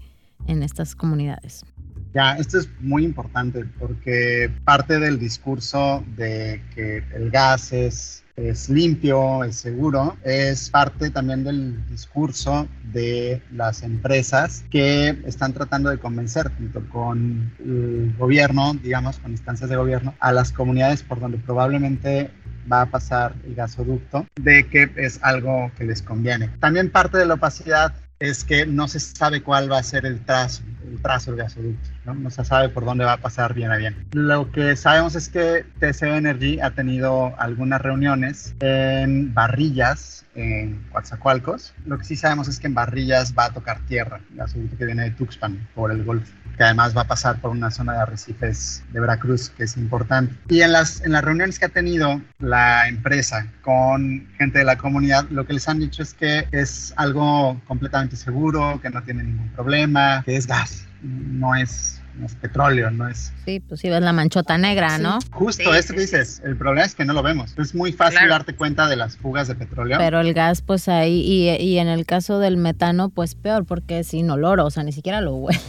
en 0.48 0.64
estas 0.64 0.96
comunidades. 0.96 1.66
Ya, 2.14 2.34
esto 2.34 2.60
es 2.60 2.70
muy 2.80 3.04
importante 3.06 3.66
porque 3.80 4.52
parte 4.66 5.00
del 5.00 5.18
discurso 5.18 6.04
de 6.16 6.62
que 6.76 7.04
el 7.16 7.32
gas 7.32 7.74
es 7.74 8.23
es 8.36 8.70
limpio, 8.70 9.44
es 9.44 9.58
seguro, 9.58 10.18
es 10.24 10.70
parte 10.70 11.10
también 11.12 11.44
del 11.44 11.88
discurso 11.90 12.68
de 12.92 13.42
las 13.52 13.84
empresas 13.84 14.64
que 14.72 15.10
están 15.26 15.54
tratando 15.54 15.90
de 15.90 16.00
convencer, 16.00 16.52
junto 16.58 16.88
con 16.90 17.52
el 17.60 18.16
gobierno, 18.18 18.74
digamos, 18.74 19.20
con 19.20 19.32
instancias 19.32 19.70
de 19.70 19.76
gobierno, 19.76 20.16
a 20.20 20.32
las 20.32 20.52
comunidades 20.52 21.04
por 21.04 21.20
donde 21.20 21.38
probablemente 21.38 22.32
va 22.72 22.82
a 22.82 22.86
pasar 22.88 23.36
el 23.46 23.56
gasoducto, 23.56 24.26
de 24.36 24.68
que 24.68 24.90
es 24.96 25.20
algo 25.22 25.72
que 25.78 25.84
les 25.84 26.02
conviene. 26.02 26.50
También 26.60 26.90
parte 26.90 27.18
de 27.18 27.26
la 27.26 27.36
opacidad 27.36 27.94
es 28.20 28.44
que 28.44 28.66
no 28.66 28.88
se 28.88 29.00
sabe 29.00 29.42
cuál 29.42 29.72
va 29.72 29.80
a 29.80 29.84
ser 29.84 30.06
el 30.06 30.24
trazo, 30.24 30.64
el 30.94 31.02
trazo 31.02 31.32
del 31.32 31.42
gasoducto 31.42 31.90
¿no? 32.06 32.14
no 32.14 32.30
se 32.30 32.46
sabe 32.46 32.70
por 32.70 32.86
dónde 32.86 33.06
va 33.06 33.14
a 33.14 33.18
pasar 33.18 33.54
bien 33.54 33.72
a 33.72 33.78
bien. 33.78 33.96
Lo 34.12 34.52
que 34.52 34.76
sabemos 34.76 35.16
es 35.16 35.30
que 35.30 35.66
TCO 35.80 36.06
Energy 36.06 36.60
ha 36.60 36.72
tenido 36.72 37.34
algunas 37.38 37.82
reuniones 37.82 38.56
en 38.60 39.34
barrillas 39.34 40.24
en 40.36 40.84
Coatzacoalcos. 40.92 41.74
Lo 41.86 41.98
que 41.98 42.06
sí 42.06 42.16
sabemos 42.16 42.48
es 42.48 42.60
que 42.60 42.68
en 42.68 42.74
Barrillas 42.74 43.34
va 43.38 43.46
a 43.46 43.54
tocar 43.54 43.80
tierra, 43.82 44.20
gasoducto 44.32 44.78
que 44.78 44.86
viene 44.86 45.04
de 45.04 45.12
Tuxpan 45.12 45.68
por 45.76 45.92
el 45.92 46.04
Golfo, 46.04 46.34
que 46.58 46.64
además 46.64 46.96
va 46.96 47.02
a 47.02 47.08
pasar 47.08 47.40
por 47.40 47.52
una 47.52 47.72
zona 47.72 47.94
de 47.94 48.00
arrecifes 48.00 48.84
de 48.92 49.00
Veracruz, 49.00 49.50
que 49.50 49.64
es 49.64 49.78
importante. 49.78 50.36
Y 50.50 50.62
en 50.62 50.72
las, 50.72 51.02
en 51.02 51.12
las 51.12 51.24
reuniones 51.24 51.60
que 51.60 51.66
ha 51.66 51.70
tenido 51.70 52.22
la 52.40 52.88
empresa 52.88 53.48
con 53.62 54.28
gente 54.38 54.60
de 54.60 54.66
la 54.66 54.78
comunidad, 54.78 55.28
lo 55.30 55.46
que 55.46 55.54
les 55.54 55.68
han 55.68 55.80
dicho 55.80 56.04
es 56.04 56.14
que 56.14 56.48
es 56.52 56.94
algo 56.98 57.60
completamente 57.68 58.16
seguro, 58.16 58.80
que 58.82 58.90
no 58.90 59.02
tiene 59.04 59.24
ningún 59.24 59.50
problema, 59.50 60.24
que 60.26 60.36
es 60.36 60.48
gas, 60.48 60.86
no 61.02 61.56
es 61.56 62.00
no 62.16 62.26
es 62.26 62.36
petróleo, 62.36 62.92
no 62.92 63.08
es... 63.08 63.34
Sí, 63.46 63.60
pues 63.60 63.82
si 63.82 63.90
ves 63.90 64.02
la 64.02 64.14
manchota 64.14 64.58
negra, 64.58 64.98
¿no? 64.98 65.20
Justo, 65.32 65.74
esto 65.74 65.94
que 65.94 66.02
dices, 66.02 66.42
el 66.46 66.56
problema 66.56 66.86
es 66.86 66.96
que 66.96 67.06
no 67.06 67.14
lo 67.14 67.24
vemos. 67.24 67.56
Es 67.58 67.74
muy 67.74 67.92
fácil 67.92 68.30
darte 68.30 68.56
cuenta 68.56 68.88
de 68.88 68.96
las 68.96 69.18
fugas 69.18 69.48
de 69.48 69.56
petróleo. 69.56 69.98
Pero 69.98 70.20
el 70.20 70.34
gas, 70.34 70.62
pues 70.62 70.88
ahí, 70.88 71.22
y, 71.22 71.50
y 71.50 71.80
en 71.80 71.88
el 71.88 72.06
caso 72.06 72.40
del 72.40 72.58
metano, 72.58 73.10
pues 73.10 73.36
peor, 73.36 73.66
porque 73.66 74.00
es 74.00 74.14
inoloro, 74.14 74.66
o 74.66 74.72
sea, 74.72 74.84
ni 74.84 74.92
siquiera 74.92 75.22
lo 75.22 75.36
huele. 75.36 75.60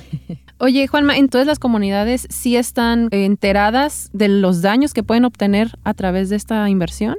Oye, 0.59 0.87
Juanma, 0.87 1.17
entonces 1.17 1.47
las 1.47 1.59
comunidades 1.59 2.27
sí 2.31 2.57
están 2.57 3.09
enteradas 3.11 4.09
de 4.13 4.29
los 4.29 4.63
daños 4.63 4.95
que 4.95 5.03
pueden 5.03 5.25
obtener 5.25 5.73
a 5.83 5.95
través 5.95 6.31
de 6.31 6.37
esta 6.37 6.69
inversión? 6.69 7.17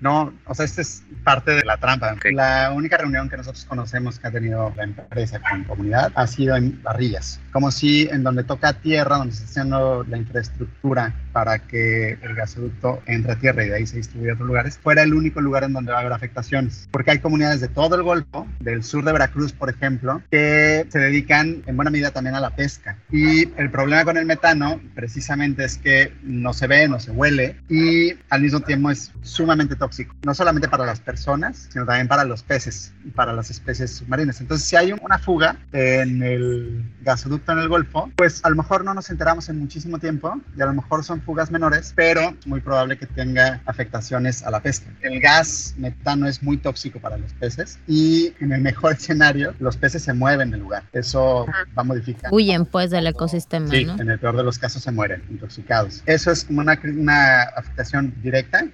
No, 0.00 0.32
o 0.46 0.54
sea, 0.54 0.64
esta 0.64 0.82
es 0.82 1.02
parte 1.24 1.52
de 1.52 1.64
la 1.64 1.76
trampa. 1.76 2.16
La 2.32 2.72
única 2.72 2.96
reunión 2.96 3.28
que 3.28 3.36
nosotros 3.36 3.64
conocemos 3.64 4.18
que 4.18 4.28
ha 4.28 4.30
tenido 4.30 4.72
la 4.76 4.84
empresa 4.84 5.40
con 5.40 5.64
comunidad 5.64 6.12
ha 6.14 6.26
sido 6.26 6.56
en 6.56 6.80
barrillas, 6.82 7.40
como 7.52 7.70
si 7.70 8.08
en 8.10 8.22
donde 8.22 8.44
toca 8.44 8.74
tierra, 8.74 9.16
donde 9.16 9.34
se 9.34 9.44
está 9.44 9.60
haciendo 9.60 10.04
la 10.04 10.18
infraestructura 10.18 11.14
para 11.32 11.58
que 11.58 12.18
el 12.22 12.34
gasoducto 12.34 13.02
entre 13.06 13.32
a 13.32 13.36
tierra 13.36 13.64
y 13.64 13.68
de 13.70 13.76
ahí 13.76 13.86
se 13.86 13.96
distribuya 13.96 14.32
a 14.32 14.34
otros 14.34 14.48
lugares, 14.48 14.78
fuera 14.78 15.02
el 15.02 15.14
único 15.14 15.40
lugar 15.40 15.64
en 15.64 15.72
donde 15.72 15.90
va 15.90 15.98
a 15.98 16.00
haber 16.00 16.12
afectaciones. 16.12 16.88
Porque 16.92 17.10
hay 17.10 17.18
comunidades 17.18 17.60
de 17.60 17.68
todo 17.68 17.96
el 17.96 18.02
Golfo, 18.02 18.46
del 18.60 18.84
sur 18.84 19.04
de 19.04 19.12
Veracruz, 19.12 19.52
por 19.52 19.68
ejemplo, 19.68 20.22
que 20.30 20.86
se 20.88 20.98
dedican 20.98 21.62
en 21.66 21.76
buena 21.76 21.90
medida 21.90 22.12
también 22.12 22.36
a 22.36 22.40
la 22.40 22.50
pesca. 22.50 22.98
Y 23.10 23.48
el 23.60 23.70
problema 23.70 24.04
con 24.04 24.16
el 24.16 24.26
metano, 24.26 24.80
precisamente, 24.94 25.64
es 25.64 25.76
que 25.76 26.12
no 26.22 26.52
se 26.52 26.66
ve, 26.66 26.88
no 26.88 27.00
se 27.00 27.10
huele 27.10 27.56
y 27.68 28.12
al 28.30 28.42
mismo 28.42 28.60
tiempo 28.60 28.90
es 28.90 29.12
sumamente 29.22 29.74
tóxico 29.74 29.87
no 30.24 30.34
solamente 30.34 30.68
para 30.68 30.86
las 30.86 31.00
personas, 31.00 31.68
sino 31.70 31.84
también 31.84 32.08
para 32.08 32.24
los 32.24 32.42
peces 32.42 32.92
y 33.04 33.10
para 33.10 33.32
las 33.32 33.50
especies 33.50 33.96
submarinas. 33.96 34.40
Entonces, 34.40 34.66
si 34.66 34.76
hay 34.76 34.92
una 34.92 35.18
fuga 35.18 35.56
en 35.72 36.22
el 36.22 36.84
gasoducto 37.02 37.52
en 37.52 37.58
el 37.58 37.68
Golfo, 37.68 38.10
pues 38.16 38.44
a 38.44 38.50
lo 38.50 38.56
mejor 38.56 38.84
no 38.84 38.94
nos 38.94 39.10
enteramos 39.10 39.48
en 39.48 39.58
muchísimo 39.58 39.98
tiempo 39.98 40.40
y 40.56 40.62
a 40.62 40.66
lo 40.66 40.74
mejor 40.74 41.04
son 41.04 41.20
fugas 41.22 41.50
menores, 41.50 41.92
pero 41.94 42.36
muy 42.46 42.60
probable 42.60 42.98
que 42.98 43.06
tenga 43.06 43.60
afectaciones 43.66 44.42
a 44.42 44.50
la 44.50 44.60
pesca. 44.60 44.90
El 45.00 45.20
gas 45.20 45.74
metano 45.76 46.26
es 46.26 46.42
muy 46.42 46.58
tóxico 46.58 47.00
para 47.00 47.16
los 47.16 47.32
peces 47.34 47.78
y 47.86 48.32
en 48.40 48.52
el 48.52 48.60
mejor 48.60 48.92
escenario, 48.98 49.54
los 49.58 49.76
peces 49.76 50.02
se 50.02 50.12
mueven 50.12 50.50
del 50.50 50.60
lugar. 50.60 50.84
Eso 50.92 51.46
va 51.76 51.82
a 51.82 51.84
modificar. 51.84 52.30
Huyen 52.32 52.66
pues 52.66 52.90
del 52.90 53.06
ecosistema, 53.06 53.68
sí, 53.68 53.86
en 53.98 54.10
el 54.10 54.18
peor 54.18 54.36
de 54.36 54.42
los 54.42 54.58
casos 54.58 54.82
se 54.82 54.92
mueren 54.92 55.22
intoxicados. 55.30 56.02
Eso 56.06 56.30
es 56.30 56.44
como 56.44 56.60
una, 56.60 56.78
una 56.84 57.42
afectación 57.56 58.14
directa, 58.22 58.62
¿no? 58.62 58.70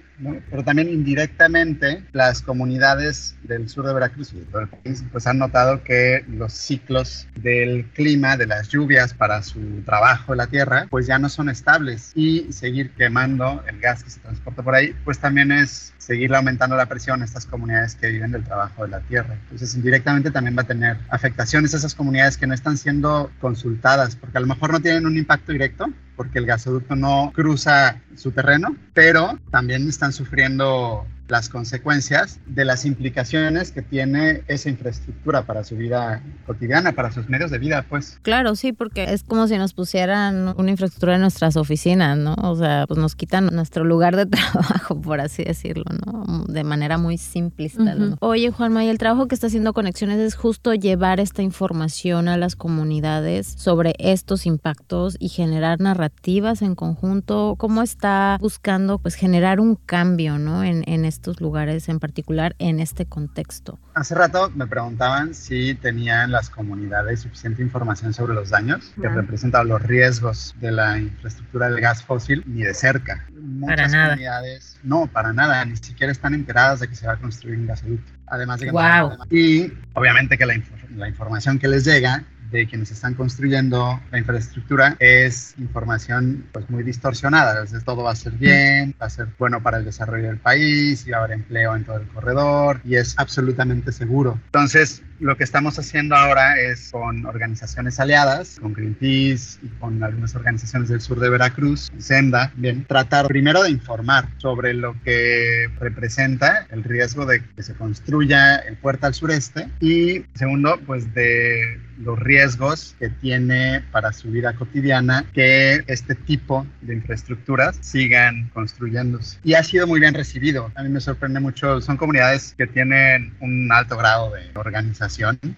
Pero 0.49 0.63
también 0.63 0.89
indirectamente 0.89 2.03
las 2.13 2.41
comunidades 2.41 3.35
del 3.43 3.69
sur 3.69 3.85
de 3.85 3.93
Veracruz 3.93 4.33
y 4.33 4.39
de 4.39 4.45
todo 4.45 4.61
el 4.61 4.67
país 4.67 5.03
pues 5.11 5.27
han 5.27 5.37
notado 5.37 5.83
que 5.83 6.23
los 6.27 6.53
ciclos 6.53 7.27
del 7.35 7.85
clima, 7.93 8.37
de 8.37 8.47
las 8.47 8.69
lluvias 8.69 9.13
para 9.13 9.43
su 9.43 9.59
trabajo 9.85 10.33
en 10.33 10.37
la 10.37 10.47
tierra, 10.47 10.87
pues 10.89 11.07
ya 11.07 11.19
no 11.19 11.29
son 11.29 11.49
estables 11.49 12.11
y 12.15 12.51
seguir 12.51 12.91
quemando 12.91 13.63
el 13.67 13.79
gas 13.79 14.03
que 14.03 14.09
se 14.09 14.19
transporta 14.19 14.63
por 14.63 14.75
ahí, 14.75 14.95
pues 15.03 15.19
también 15.19 15.51
es 15.51 15.93
seguir 15.97 16.33
aumentando 16.35 16.75
la 16.75 16.85
presión 16.85 17.21
a 17.21 17.25
estas 17.25 17.45
comunidades 17.45 17.95
que 17.95 18.09
viven 18.09 18.31
del 18.31 18.43
trabajo 18.43 18.83
de 18.83 18.89
la 18.89 18.99
tierra. 19.01 19.35
Entonces 19.43 19.75
indirectamente 19.75 20.31
también 20.31 20.55
va 20.55 20.61
a 20.61 20.67
tener 20.67 20.97
afectaciones 21.09 21.73
a 21.73 21.77
esas 21.77 21.95
comunidades 21.95 22.37
que 22.37 22.47
no 22.47 22.53
están 22.53 22.77
siendo 22.77 23.31
consultadas, 23.41 24.15
porque 24.15 24.37
a 24.37 24.41
lo 24.41 24.47
mejor 24.47 24.71
no 24.71 24.79
tienen 24.79 25.05
un 25.05 25.17
impacto 25.17 25.51
directo, 25.51 25.87
porque 26.15 26.39
el 26.39 26.45
gasoducto 26.45 26.95
no 26.95 27.31
cruza 27.33 28.01
su 28.15 28.31
terreno, 28.31 28.75
pero 28.93 29.39
también 29.51 29.87
están 29.87 30.13
sufriendo 30.13 31.05
las 31.27 31.49
consecuencias 31.49 32.39
de 32.45 32.65
las 32.65 32.85
implicaciones 32.85 33.71
que 33.71 33.81
tiene 33.81 34.43
esa 34.47 34.69
infraestructura 34.69 35.43
para 35.43 35.63
su 35.63 35.75
vida 35.75 36.21
cotidiana, 36.45 36.91
para 36.91 37.11
sus 37.11 37.27
medios 37.29 37.51
de 37.51 37.57
vida, 37.57 37.85
pues. 37.87 38.19
Claro, 38.21 38.55
sí, 38.55 38.73
porque 38.73 39.11
es 39.13 39.23
como 39.23 39.47
si 39.47 39.57
nos 39.57 39.73
pusieran 39.73 40.53
una 40.57 40.71
infraestructura 40.71 41.15
en 41.15 41.21
nuestras 41.21 41.57
oficinas, 41.57 42.17
¿no? 42.17 42.35
O 42.43 42.55
sea, 42.55 42.85
pues 42.87 42.99
nos 42.99 43.15
quitan 43.15 43.47
nuestro 43.47 43.83
lugar 43.83 44.15
de 44.15 44.25
trabajo, 44.25 45.01
por 45.01 45.19
así 45.19 45.43
decirlo, 45.43 45.85
¿no? 46.05 46.45
De 46.47 46.63
manera 46.63 46.97
muy 46.97 47.17
simplista. 47.17 47.95
¿no? 47.95 48.17
Oye, 48.19 48.51
Juanma, 48.51 48.83
y 48.85 48.89
el 48.89 48.97
trabajo 48.97 49.27
que 49.27 49.35
está 49.35 49.47
haciendo 49.47 49.73
Conexiones 49.73 50.19
es 50.19 50.35
justo 50.35 50.73
llevar 50.73 51.19
esta 51.19 51.41
información 51.41 52.27
a 52.27 52.37
las 52.37 52.55
comunidades 52.55 53.47
sobre 53.57 53.95
estos 53.99 54.45
impactos 54.45 55.17
y 55.19 55.29
generar 55.29 55.79
narrativas 55.79 56.61
en 56.61 56.75
conjunto. 56.75 57.55
¿Cómo 57.57 57.81
está 57.81 58.37
buscando, 58.39 58.99
pues, 58.99 59.15
generar 59.15 59.59
un 59.59 59.75
cambio, 59.75 60.37
¿no? 60.37 60.63
En, 60.63 60.83
en 60.87 61.05
estos 61.15 61.39
lugares 61.39 61.87
en 61.89 61.99
particular 61.99 62.55
en 62.59 62.79
este 62.79 63.05
contexto. 63.05 63.79
Hace 63.93 64.15
rato 64.15 64.51
me 64.53 64.67
preguntaban 64.67 65.33
si 65.33 65.73
tenían 65.75 66.31
las 66.31 66.49
comunidades 66.49 67.21
suficiente 67.21 67.61
información 67.61 68.13
sobre 68.13 68.33
los 68.33 68.49
daños 68.49 68.93
que 69.01 69.07
representan 69.07 69.67
los 69.67 69.81
riesgos 69.81 70.53
de 70.59 70.71
la 70.71 70.99
infraestructura 70.99 71.69
del 71.69 71.79
gas 71.79 72.03
fósil, 72.03 72.43
ni 72.45 72.63
de 72.63 72.73
cerca. 72.73 73.25
Muchas 73.33 73.75
para 73.75 73.87
nada. 73.87 74.09
comunidades, 74.09 74.77
no, 74.83 75.07
para 75.07 75.33
nada, 75.33 75.63
ni 75.65 75.77
siquiera 75.77 76.11
están 76.11 76.33
enteradas 76.33 76.81
de 76.81 76.89
que 76.89 76.95
se 76.95 77.07
va 77.07 77.13
a 77.13 77.17
construir 77.17 77.57
un 77.57 77.67
gasoducto. 77.67 78.11
Además 78.27 78.59
de 78.59 78.65
que 78.65 78.71
wow. 78.71 79.17
y 79.29 79.71
obviamente 79.93 80.37
que 80.37 80.45
la, 80.45 80.55
la 80.95 81.07
información 81.07 81.59
que 81.59 81.67
les 81.67 81.85
llega 81.85 82.23
de 82.55 82.67
quienes 82.67 82.91
están 82.91 83.13
construyendo 83.13 83.99
la 84.11 84.17
infraestructura 84.17 84.95
es 84.99 85.55
información 85.57 86.45
pues 86.51 86.69
muy 86.69 86.83
distorsionada. 86.83 87.51
Entonces 87.51 87.83
todo 87.83 88.03
va 88.03 88.11
a 88.11 88.15
ser 88.15 88.33
bien, 88.33 88.95
va 89.01 89.07
a 89.07 89.09
ser 89.09 89.27
bueno 89.37 89.61
para 89.61 89.77
el 89.77 89.85
desarrollo 89.85 90.27
del 90.27 90.37
país, 90.37 91.05
y 91.05 91.11
va 91.11 91.17
a 91.17 91.23
haber 91.23 91.33
empleo 91.33 91.75
en 91.75 91.83
todo 91.83 91.97
el 91.97 92.07
corredor 92.07 92.81
y 92.83 92.95
es 92.95 93.15
absolutamente 93.17 93.91
seguro. 93.91 94.39
Entonces 94.45 95.03
lo 95.19 95.37
que 95.37 95.43
estamos 95.43 95.79
haciendo 95.79 96.15
ahora 96.15 96.59
es 96.59 96.89
con 96.91 97.25
organizaciones 97.25 97.99
aliadas, 97.99 98.59
con 98.59 98.73
Greenpeace 98.73 99.59
y 99.63 99.67
con 99.79 100.03
algunas 100.03 100.35
organizaciones 100.35 100.89
del 100.89 101.01
sur 101.01 101.19
de 101.19 101.29
Veracruz, 101.29 101.91
Senda, 101.97 102.51
bien, 102.55 102.85
tratar 102.85 103.27
primero 103.27 103.63
de 103.63 103.69
informar 103.69 104.27
sobre 104.37 104.73
lo 104.73 104.95
que 105.03 105.69
representa 105.79 106.67
el 106.71 106.83
riesgo 106.83 107.25
de 107.25 107.43
que 107.43 107.63
se 107.63 107.73
construya 107.75 108.57
el 108.57 108.75
puerto 108.77 109.07
al 109.07 109.13
sureste 109.13 109.69
y 109.79 110.25
segundo, 110.35 110.79
pues 110.85 111.13
de 111.13 111.79
los 111.97 112.19
riesgos 112.19 112.93
que 112.99 113.09
tiene 113.09 113.81
para 113.91 114.11
su 114.11 114.29
vida 114.29 114.53
cotidiana 114.53 115.25
que 115.33 115.81
este 115.87 116.13
tipo 116.13 116.67
de 116.81 116.95
infraestructuras 116.95 117.77
sigan 117.79 118.49
construyéndose. 118.53 119.39
Y 119.45 119.53
ha 119.53 119.63
sido 119.63 119.87
muy 119.87 120.01
bien 120.01 120.13
recibido. 120.13 120.71
A 120.75 120.83
mí 120.83 120.89
me 120.89 120.99
sorprende 120.99 121.39
mucho. 121.39 121.79
Son 121.79 121.95
comunidades 121.95 122.53
que 122.57 122.67
tienen 122.67 123.33
un 123.39 123.71
alto 123.71 123.95
grado 123.95 124.33
de 124.33 124.41
organización 124.55 125.04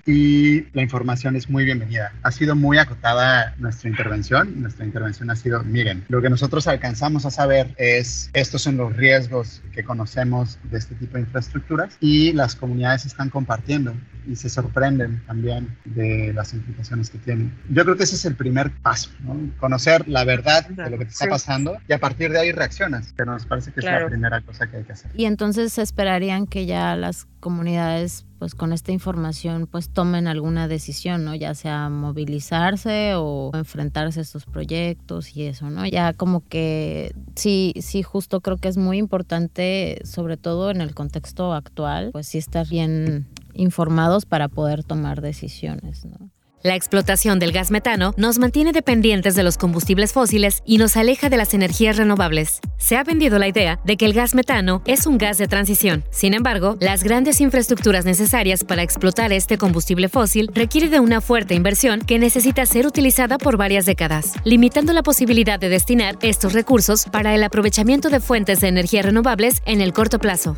y 0.06 0.64
la 0.74 0.82
información 0.82 1.38
es 1.38 1.50
muy 1.50 1.64
bienvenida. 1.64 2.12
Ha 2.22 2.32
sido 2.32 2.56
muy 2.56 2.80
acotada 2.80 3.56
nuestra 3.58 3.90
intervención. 3.90 4.62
Nuestra 4.62 4.86
intervención 4.86 5.30
ha 5.30 5.38
sido, 5.38 5.64
miren, 5.64 6.04
lo 6.10 6.22
que 6.22 6.30
nosotros 6.30 6.68
alcanzamos 6.68 7.26
a 7.26 7.32
saber 7.32 7.74
es, 7.78 8.30
estos 8.34 8.62
son 8.64 8.76
los 8.76 8.94
riesgos 8.96 9.62
que 9.74 9.84
conocemos 9.84 10.60
de 10.64 10.78
este 10.78 10.96
tipo 10.96 11.14
de 11.14 11.22
infraestructuras 11.22 11.98
y 12.02 12.34
las 12.34 12.56
comunidades 12.56 13.06
están 13.06 13.30
compartiendo 13.30 13.94
y 14.28 14.36
se 14.36 14.50
sorprenden 14.50 15.22
también 15.26 15.78
de 15.86 16.34
las 16.34 16.54
implicaciones 16.54 17.10
que 17.10 17.18
tienen. 17.20 17.54
Yo 17.70 17.84
creo 17.84 17.96
que 17.96 18.04
ese 18.04 18.16
es 18.16 18.26
el 18.26 18.36
primer 18.36 18.72
paso, 18.82 19.10
¿no? 19.22 19.38
conocer 19.60 20.08
la 20.08 20.24
verdad 20.24 20.68
de 20.68 20.90
lo 20.90 20.98
que 20.98 21.06
te 21.06 21.12
está 21.12 21.28
pasando 21.28 21.78
y 21.88 21.94
a 21.94 22.00
partir 22.00 22.32
de 22.32 22.40
ahí 22.40 22.52
reaccionas, 22.52 23.14
pero 23.16 23.32
nos 23.32 23.46
parece 23.46 23.72
que 23.72 23.80
es 23.80 23.86
la 23.86 24.06
primera 24.06 24.42
cosa 24.42 24.68
que 24.68 24.78
hay 24.78 24.84
que 24.84 24.94
hacer. 24.94 25.12
Y 25.16 25.26
entonces 25.26 25.78
esperarían 25.78 26.48
que 26.48 26.66
ya 26.66 26.96
las 26.96 27.28
comunidades 27.40 28.26
pues 28.40 28.54
con 28.54 28.72
esta 28.72 28.92
información 28.92 29.68
pues 29.68 29.90
tomen 29.90 30.28
alguna 30.28 30.68
decisión, 30.68 31.26
¿no? 31.26 31.34
Ya 31.34 31.56
sea 31.56 31.90
movilizarse 31.90 33.14
o 33.16 33.52
enfrentarse 33.54 34.20
a 34.20 34.24
estos 34.24 34.46
proyectos 34.46 35.36
y 35.36 35.44
eso, 35.44 35.70
¿no? 35.70 35.86
Ya 35.86 36.14
como 36.14 36.46
que 36.48 37.14
sí, 37.36 37.74
sí, 37.80 38.04
justo 38.04 38.42
creo 38.42 38.58
que 38.58 38.68
es 38.68 38.78
muy 38.78 38.98
importante, 38.98 40.00
sobre 40.04 40.38
todo 40.38 40.72
en 40.72 40.82
el 40.82 40.94
contexto 40.94 41.54
actual, 41.54 42.12
pues 42.12 42.28
sí 42.28 42.38
estar 42.38 42.68
bien 42.68 43.26
informados 43.58 44.26
para 44.26 44.48
poder 44.48 44.84
tomar 44.84 45.22
decisiones. 45.22 46.08
La 46.64 46.76
explotación 46.76 47.38
del 47.38 47.52
gas 47.52 47.70
metano 47.70 48.14
nos 48.18 48.40
mantiene 48.40 48.72
dependientes 48.72 49.36
de 49.36 49.44
los 49.44 49.58
combustibles 49.58 50.12
fósiles 50.12 50.64
y 50.66 50.80
nos 50.80 50.98
aleja 50.98 51.30
de 51.30 51.38
las 51.38 51.54
energías 51.54 51.98
renovables. 51.98 52.60
Se 52.78 52.98
ha 52.98 53.04
vendido 53.04 53.38
la 53.38 53.48
idea 53.48 53.80
de 53.86 53.96
que 53.96 54.06
el 54.06 54.14
gas 54.14 54.34
metano 54.34 54.82
es 54.86 55.06
un 55.06 55.20
gas 55.20 55.38
de 55.38 55.48
transición. 55.48 56.04
Sin 56.10 56.34
embargo, 56.34 56.76
las 56.82 57.04
grandes 57.04 57.42
infraestructuras 57.42 58.06
necesarias 58.06 58.64
para 58.64 58.82
explotar 58.82 59.32
este 59.34 59.60
combustible 59.60 60.10
fósil 60.10 60.50
requieren 60.54 60.90
de 60.90 61.00
una 61.00 61.22
fuerte 61.22 61.54
inversión 61.54 62.02
que 62.02 62.18
necesita 62.18 62.66
ser 62.66 62.88
utilizada 62.88 63.38
por 63.38 63.56
varias 63.56 63.86
décadas, 63.86 64.34
limitando 64.44 64.94
la 64.94 65.04
posibilidad 65.04 65.60
de 65.60 65.70
destinar 65.70 66.18
estos 66.22 66.54
recursos 66.54 67.06
para 67.06 67.36
el 67.36 67.44
aprovechamiento 67.44 68.10
de 68.10 68.20
fuentes 68.20 68.62
de 68.62 68.68
energía 68.68 69.04
renovables 69.04 69.62
en 69.66 69.80
el 69.80 69.94
corto 69.94 70.18
plazo. 70.18 70.58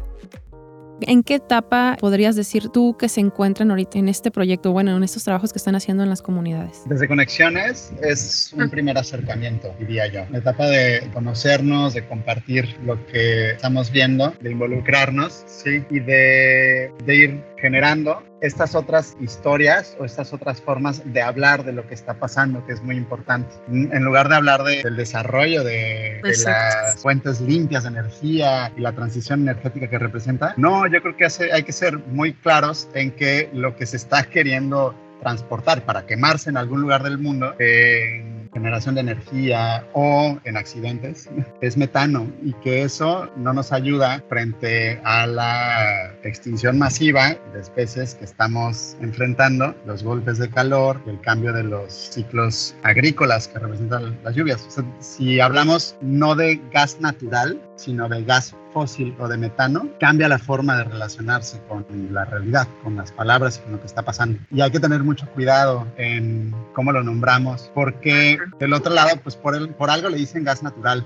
¿En 1.01 1.24
qué 1.24 1.36
etapa 1.36 1.98
podrías 2.00 2.36
decir 2.36 2.70
tú 2.70 2.96
que 2.98 3.10
se 3.10 3.22
encuentran 3.22 3.70
ahorita 3.72 4.00
en 4.00 4.10
este 4.10 4.32
proyecto, 4.32 4.72
bueno, 4.72 4.96
en 4.96 5.03
estos 5.03 5.24
trabajos 5.24 5.53
que 5.53 5.58
están 5.58 5.75
haciendo 5.75 6.03
en 6.03 6.10
las 6.10 6.22
comunidades? 6.22 6.82
Desde 6.86 7.08
Conexiones 7.08 7.91
es 8.01 8.53
un 8.53 8.70
primer 8.70 8.98
acercamiento, 8.98 9.74
diría 9.79 10.08
yo. 10.08 10.25
La 10.32 10.39
etapa 10.39 10.68
de 10.68 11.10
conocernos, 11.13 11.94
de 11.94 12.06
compartir 12.06 12.77
lo 12.86 13.03
que 13.08 13.51
estamos 13.51 13.91
viendo, 13.91 14.34
de 14.41 14.51
involucrarnos, 14.51 15.44
sí, 15.48 15.84
y 15.89 16.00
de, 16.00 16.91
de 17.06 17.15
ir 17.15 17.44
generando 17.62 18.24
estas 18.42 18.75
otras 18.75 19.18
historias 19.20 19.96
o 20.00 20.06
estas 20.06 20.34
otras 20.34 20.62
formas 20.62 21.01
de 21.13 21.22
hablar 21.22 21.63
de 21.66 21.74
lo 21.74 21.88
que 21.88 21.94
está 21.94 22.13
pasando, 22.16 22.66
que 22.66 22.74
es 22.74 22.82
muy 22.82 22.96
importante. 22.96 23.54
En 23.70 24.04
lugar 24.04 24.30
de 24.30 24.36
hablar 24.36 24.63
del 24.63 24.96
desarrollo 24.96 25.63
de, 25.63 26.22
de, 26.24 26.38
las 26.46 27.01
fuentes 27.01 27.42
limpias 27.42 27.84
de 27.84 27.89
energía 27.89 28.72
y 28.78 28.82
la 28.82 28.94
transición 28.94 29.42
energética 29.42 29.89
que 29.89 30.00
representa, 30.00 30.54
no, 30.58 30.88
yo 30.88 31.01
creo 31.01 31.18
que 31.18 31.25
hace, 31.25 31.51
hay 31.51 31.63
que 31.63 31.74
ser 31.74 31.98
muy 31.98 32.34
claros 32.34 32.88
en 32.94 33.12
que 33.12 33.50
lo 33.54 33.75
que 33.75 33.86
se 33.86 33.98
está 33.98 34.24
queriendo 34.24 34.96
transportar 35.22 35.84
para 35.84 36.06
quemarse 36.06 36.50
en 36.50 36.58
algún 36.58 36.82
lugar 36.82 37.04
del 37.04 37.18
mundo, 37.18 37.54
en 37.60 38.38
generación 38.53 38.96
de 38.96 39.01
energía 39.01 39.86
o 39.94 40.38
en 40.44 40.58
accidentes, 40.58 41.29
es 41.62 41.77
metano 41.77 42.32
y 42.44 42.53
que 42.53 42.84
eso 42.84 43.29
no 43.36 43.53
nos 43.53 43.72
ayuda 43.72 44.24
frente 44.29 45.00
a 45.03 45.27
la 45.27 46.13
extinción 46.24 46.77
masiva 46.77 47.36
de 47.53 47.60
especies 47.60 48.15
que 48.15 48.25
estamos 48.25 48.96
enfrentando, 49.01 49.75
los 49.86 50.03
golpes 50.03 50.38
de 50.38 50.50
calor, 50.50 51.01
el 51.08 51.20
cambio 51.22 51.53
de 51.53 51.63
los 51.63 51.91
ciclos 51.94 52.75
agrícolas 52.84 53.48
que 53.48 53.60
representan 53.60 54.18
las 54.24 54.36
lluvias. 54.36 54.68
si 55.00 55.39
hablamos 55.39 55.96
no 56.01 56.36
de 56.36 56.62
gas 56.72 57.00
natural, 57.00 57.62
sino 57.75 58.10
de 58.10 58.24
gas 58.24 58.56
fósil 58.73 59.15
o 59.19 59.27
de 59.27 59.38
metano, 59.38 59.88
cambia 59.99 60.27
la 60.27 60.39
forma 60.39 60.77
de 60.77 60.83
relacionarse 60.85 61.61
con 61.67 61.85
la 62.11 62.25
realidad, 62.25 62.67
con 62.83 62.95
las 62.95 63.11
palabras 63.11 63.57
y 63.57 63.63
con 63.63 63.73
lo 63.73 63.79
que 63.79 63.88
está 63.88 64.03
pasando. 64.03 64.39
Y 64.51 64.61
hay 64.61 64.71
que 64.71 64.79
tener 64.79 65.03
mucho 65.03 65.27
cuidado 65.29 65.88
en 65.97 66.53
cómo 66.73 66.91
lo 66.91 67.03
nombramos, 67.03 67.71
porque 67.73 68.38
del 68.59 68.73
otro 68.73 68.93
lado, 68.93 69.17
pues 69.23 69.35
por, 69.35 69.55
el, 69.55 69.69
por 69.69 69.89
algo 69.89 70.09
le 70.09 70.17
dicen 70.17 70.43
gas 70.43 70.63
natural, 70.63 71.05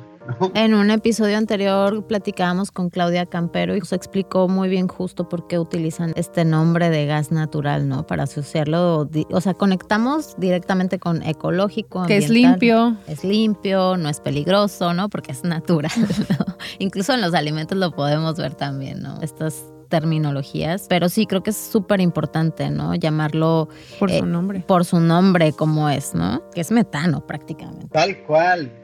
en 0.54 0.74
un 0.74 0.92
episodio 0.92 1.38
anterior 1.38 2.06
platicábamos 2.06 2.72
con 2.72 2.90
Claudia 2.90 3.26
Campero 3.26 3.76
y 3.76 3.82
se 3.82 3.96
explicó 3.96 4.48
muy 4.48 4.70
bien 4.70 4.88
justo 4.88 5.28
por 5.28 5.48
qué 5.48 5.60
utilizan 5.60 6.14
este 6.16 6.46
nombre 6.46 6.90
de 6.90 7.06
gas 7.06 7.32
natural, 7.32 7.88
¿no? 7.88 8.06
Para 8.06 8.24
asociarlo, 8.24 9.10
o 9.32 9.42
sea, 9.42 9.54
conectamos 9.54 10.36
directamente 10.38 11.00
con 11.00 11.24
ecológico. 11.24 12.06
Que 12.06 12.18
es 12.18 12.30
limpio. 12.30 12.98
Es 13.08 13.24
limpio, 13.24 13.98
no 13.98 14.10
es 14.10 14.20
peligroso, 14.20 14.94
¿no? 14.94 15.10
Porque 15.10 15.32
es 15.32 15.44
natural, 15.44 15.92
¿no? 16.30 16.58
Incluso 16.80 17.14
en 17.14 17.22
los 17.22 17.34
alimentos 17.34 17.78
lo 17.78 17.92
podemos 17.92 18.38
ver 18.38 18.56
también, 18.56 19.02
¿no? 19.02 19.20
Estas 19.22 19.66
terminologías, 19.90 20.88
pero 20.90 21.08
sí 21.08 21.28
creo 21.28 21.44
que 21.44 21.52
es 21.52 21.58
súper 21.58 22.02
importante, 22.02 22.72
¿no? 22.72 22.96
Llamarlo 22.96 23.70
por 24.00 24.10
su 24.10 24.16
eh, 24.16 24.22
nombre. 24.24 24.60
Por 24.62 24.86
su 24.86 25.00
nombre, 25.00 25.54
como 25.54 25.88
es, 25.88 26.16
¿no? 26.16 26.42
Que 26.52 26.62
es 26.62 26.72
metano 26.72 27.28
prácticamente. 27.28 27.90
Tal 27.90 28.24
cual 28.24 28.83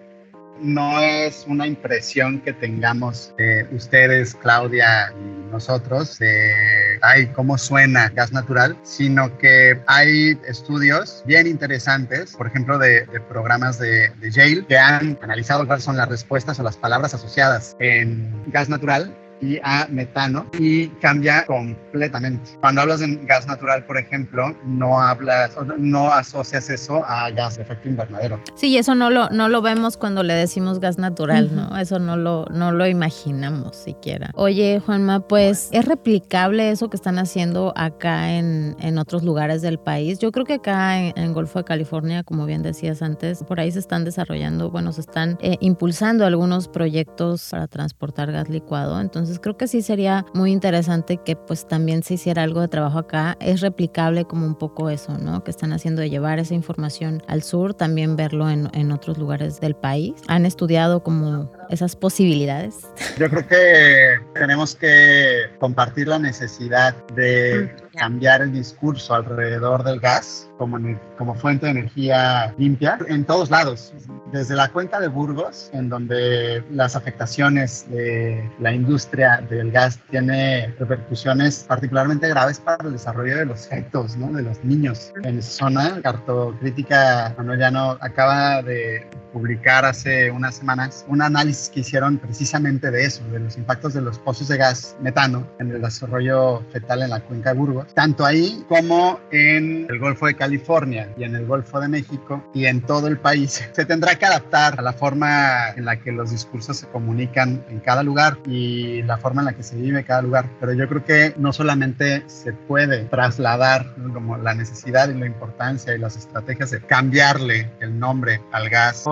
no 0.62 1.00
es 1.00 1.46
una 1.48 1.68
impresión 1.68 2.42
que 2.42 2.54
tengamos 2.54 3.34
ustedes, 3.72 4.36
Claudia 4.36 5.14
y 5.14 5.52
nosotros, 5.52 6.20
de, 6.20 7.00
ay, 7.02 7.28
cómo 7.28 7.58
suena 7.58 8.10
gas 8.10 8.32
natural, 8.32 8.78
sino 8.84 9.38
que 9.38 9.80
hay 9.88 10.38
estudios 10.48 11.24
bien 11.26 11.48
interesantes, 11.48 12.36
por 12.36 12.48
ejemplo, 12.48 12.78
de, 12.78 13.08
programas 13.30 13.80
de, 13.80 14.10
de 14.10 14.32
Yale, 14.32 14.66
que 14.66 14.78
han 14.78 15.18
analizado 15.22 15.66
cuáles 15.66 15.84
son 15.84 15.98
las 15.98 16.10
respuestas 16.10 16.60
o 16.60 16.64
las 16.64 16.78
palabras 16.78 17.14
asociadas 17.14 17.76
en 17.80 18.32
gas 18.52 18.70
natural 18.70 19.16
y 19.42 19.60
a 19.64 19.88
metano 19.90 20.46
y 20.58 20.88
cambia 21.02 21.46
completamente. 21.46 22.52
Cuando 22.60 22.82
hablas 22.82 23.00
de 23.00 23.16
gas 23.26 23.48
natural, 23.48 23.86
por 23.86 23.98
ejemplo, 23.98 24.56
no 24.66 25.02
hablas, 25.02 25.56
no 25.78 26.12
asocias 26.12 26.70
eso 26.70 27.04
a 27.06 27.30
gas 27.32 27.58
de 27.58 27.64
efecto 27.64 27.90
invernadero. 27.90 28.40
Sí, 28.56 28.78
eso 28.78 28.96
no 28.96 29.10
lo, 29.10 29.30
no 29.30 29.50
lo 29.50 29.62
vemos 29.62 29.98
cuando 29.98 30.24
le 30.24 30.34
decimos 30.34 30.80
gas 30.80 30.98
natural, 30.98 31.56
¿no? 31.56 31.78
Eso 31.78 32.00
no 32.00 32.18
lo, 32.18 32.46
no 32.52 32.72
lo 32.72 32.88
imaginamos 32.88 33.76
siquiera. 33.76 34.32
Oye, 34.36 34.82
Juanma, 34.86 35.22
pues, 35.22 35.70
¿es 35.72 35.86
replicable 35.86 36.72
eso 36.72 36.90
que 36.90 36.98
están 36.98 37.20
haciendo 37.20 37.74
acá 37.76 38.34
en, 38.34 38.76
en 38.80 38.98
otros 38.98 39.24
lugares 39.24 39.62
del 39.62 39.80
país? 39.80 40.20
Yo 40.20 40.32
creo 40.32 40.46
que 40.46 40.56
acá 40.56 41.00
en, 41.00 41.18
el 41.18 41.34
Golfo 41.34 41.60
de 41.60 41.66
California, 41.66 42.24
como 42.24 42.46
bien 42.46 42.64
decías 42.64 43.02
antes, 43.02 43.44
por 43.44 43.60
ahí 43.60 43.72
se 43.72 43.80
están 43.80 44.04
desarrollando, 44.04 44.72
bueno, 44.72 44.92
se 44.92 45.02
están 45.02 45.38
eh, 45.42 45.58
impulsando 45.60 46.26
algunos 46.26 46.68
proyectos 46.68 47.50
para 47.52 47.68
transportar 47.68 48.32
gas 48.32 48.50
licuado. 48.50 49.00
Entonces, 49.00 49.29
entonces 49.30 49.44
creo 49.44 49.58
que 49.58 49.68
sí 49.68 49.84
sería 49.84 50.26
muy 50.34 50.52
interesante 50.52 51.18
que 51.18 51.36
pues 51.36 51.68
también 51.68 52.02
se 52.02 52.16
hiciera 52.16 52.42
algo 52.42 52.62
de 52.62 52.68
trabajo 52.68 52.98
acá. 52.98 53.38
Es 53.40 53.62
replicable 53.62 54.26
como 54.26 54.48
un 54.48 54.56
poco 54.56 54.90
eso, 54.90 55.20
¿no? 55.20 55.44
Que 55.44 55.52
están 55.52 55.72
haciendo 55.72 56.02
de 56.02 56.10
llevar 56.10 56.40
esa 56.40 56.56
información 56.56 57.22
al 57.28 57.44
sur, 57.44 57.76
también 57.76 58.16
verlo 58.16 58.50
en, 58.50 58.70
en 58.74 58.92
otros 58.92 59.20
lugares 59.20 59.60
del 59.60 59.76
país. 59.76 60.16
Han 60.28 60.48
estudiado 60.48 61.04
como 61.04 61.52
esas 61.70 61.96
posibilidades. 61.96 62.88
Yo 63.20 63.30
creo 63.30 63.48
que 63.48 64.18
tenemos 64.34 64.74
que 64.74 65.44
compartir 65.60 66.08
la 66.08 66.18
necesidad 66.18 66.96
de 67.14 67.72
cambiar 67.96 68.42
el 68.42 68.52
discurso 68.52 69.14
alrededor 69.14 69.84
del 69.84 70.00
gas 70.00 70.49
como, 70.60 70.78
como 71.18 71.34
fuente 71.34 71.66
de 71.66 71.72
energía 71.72 72.54
limpia 72.58 73.00
en 73.08 73.24
todos 73.24 73.50
lados, 73.50 73.94
desde 74.32 74.56
la 74.56 74.68
cuenca 74.68 75.00
de 75.00 75.08
Burgos, 75.08 75.72
en 75.74 75.90
donde 75.90 76.62
las 76.70 76.96
afectaciones 76.96 77.90
de 77.90 78.48
la 78.60 78.74
industria 78.74 79.42
del 79.50 79.72
gas 79.72 80.00
tiene 80.12 80.68
repercusiones 80.78 81.66
particularmente 81.68 82.28
graves 82.28 82.60
para 82.60 82.86
el 82.86 82.92
desarrollo 82.92 83.38
de 83.38 83.46
los 83.46 83.68
fetos, 83.68 84.18
¿no? 84.18 84.32
de 84.34 84.44
los 84.44 84.64
niños. 84.64 85.12
En 85.24 85.40
esa 85.40 85.50
zona, 85.50 86.02
Cartocrítica 86.04 87.34
Manuel 87.38 87.60
Llano 87.60 87.98
acaba 88.02 88.62
de 88.62 89.08
publicar 89.32 89.86
hace 89.86 90.32
unas 90.32 90.56
semanas 90.56 91.06
un 91.08 91.22
análisis 91.22 91.70
que 91.70 91.82
hicieron 91.82 92.18
precisamente 92.18 92.92
de 92.92 93.06
eso, 93.06 93.24
de 93.32 93.40
los 93.40 93.58
impactos 93.58 93.94
de 93.94 94.02
los 94.02 94.20
pozos 94.20 94.48
de 94.48 94.58
gas 94.58 94.96
metano 95.02 95.48
en 95.60 95.72
el 95.72 95.82
desarrollo 95.82 96.64
fetal 96.72 97.04
en 97.04 97.10
la 97.10 97.22
cuenca 97.22 97.54
de 97.54 97.60
Burgos, 97.60 97.94
tanto 97.94 98.26
ahí 98.26 98.64
como 98.68 99.20
en 99.32 99.88
el 99.90 100.00
Golfo 100.00 100.26
de 100.26 100.36
California 100.36 101.10
y 101.18 101.24
en 101.24 101.36
el 101.36 101.46
Golfo 101.46 101.80
de 101.80 101.88
México 101.88 102.44
y 102.54 102.66
en 102.66 102.82
todo 102.82 103.08
el 103.08 103.18
país. 103.18 103.64
Se 103.74 103.86
tendrá 103.86 104.16
que 104.16 104.26
adaptar 104.26 104.80
a 104.80 104.82
la 104.82 104.94
forma 104.94 105.70
en 105.76 105.86
la 105.86 106.00
que 106.00 106.12
los 106.12 106.32
discursos 106.32 106.78
se 106.78 106.88
comunican 106.88 107.64
en 107.70 107.80
cada 107.80 108.04
lugar 108.04 108.38
y 108.46 109.02
la 109.04 109.18
forma 109.18 109.42
en 109.42 109.46
la 109.46 109.54
que 109.54 109.64
se 109.64 109.76
vive 109.76 110.04
cada 110.04 110.22
lugar, 110.22 110.50
pero 110.60 110.74
yo 110.74 110.88
creo 110.88 111.04
que 111.04 111.34
no 111.38 111.54
solamente 111.54 112.24
se 112.28 112.54
puede 112.54 113.06
trasladar 113.06 113.96
como 114.14 114.38
la 114.38 114.54
necesidad 114.54 115.10
y 115.10 115.18
la 115.18 115.26
importancia 115.26 115.96
y 115.96 115.98
las 115.98 116.16
estrategias 116.18 116.72
de 116.72 116.82
cambiarle 116.82 117.70
el 117.80 117.98
nombre 118.00 118.42
al 118.52 118.70
gas 118.70 119.04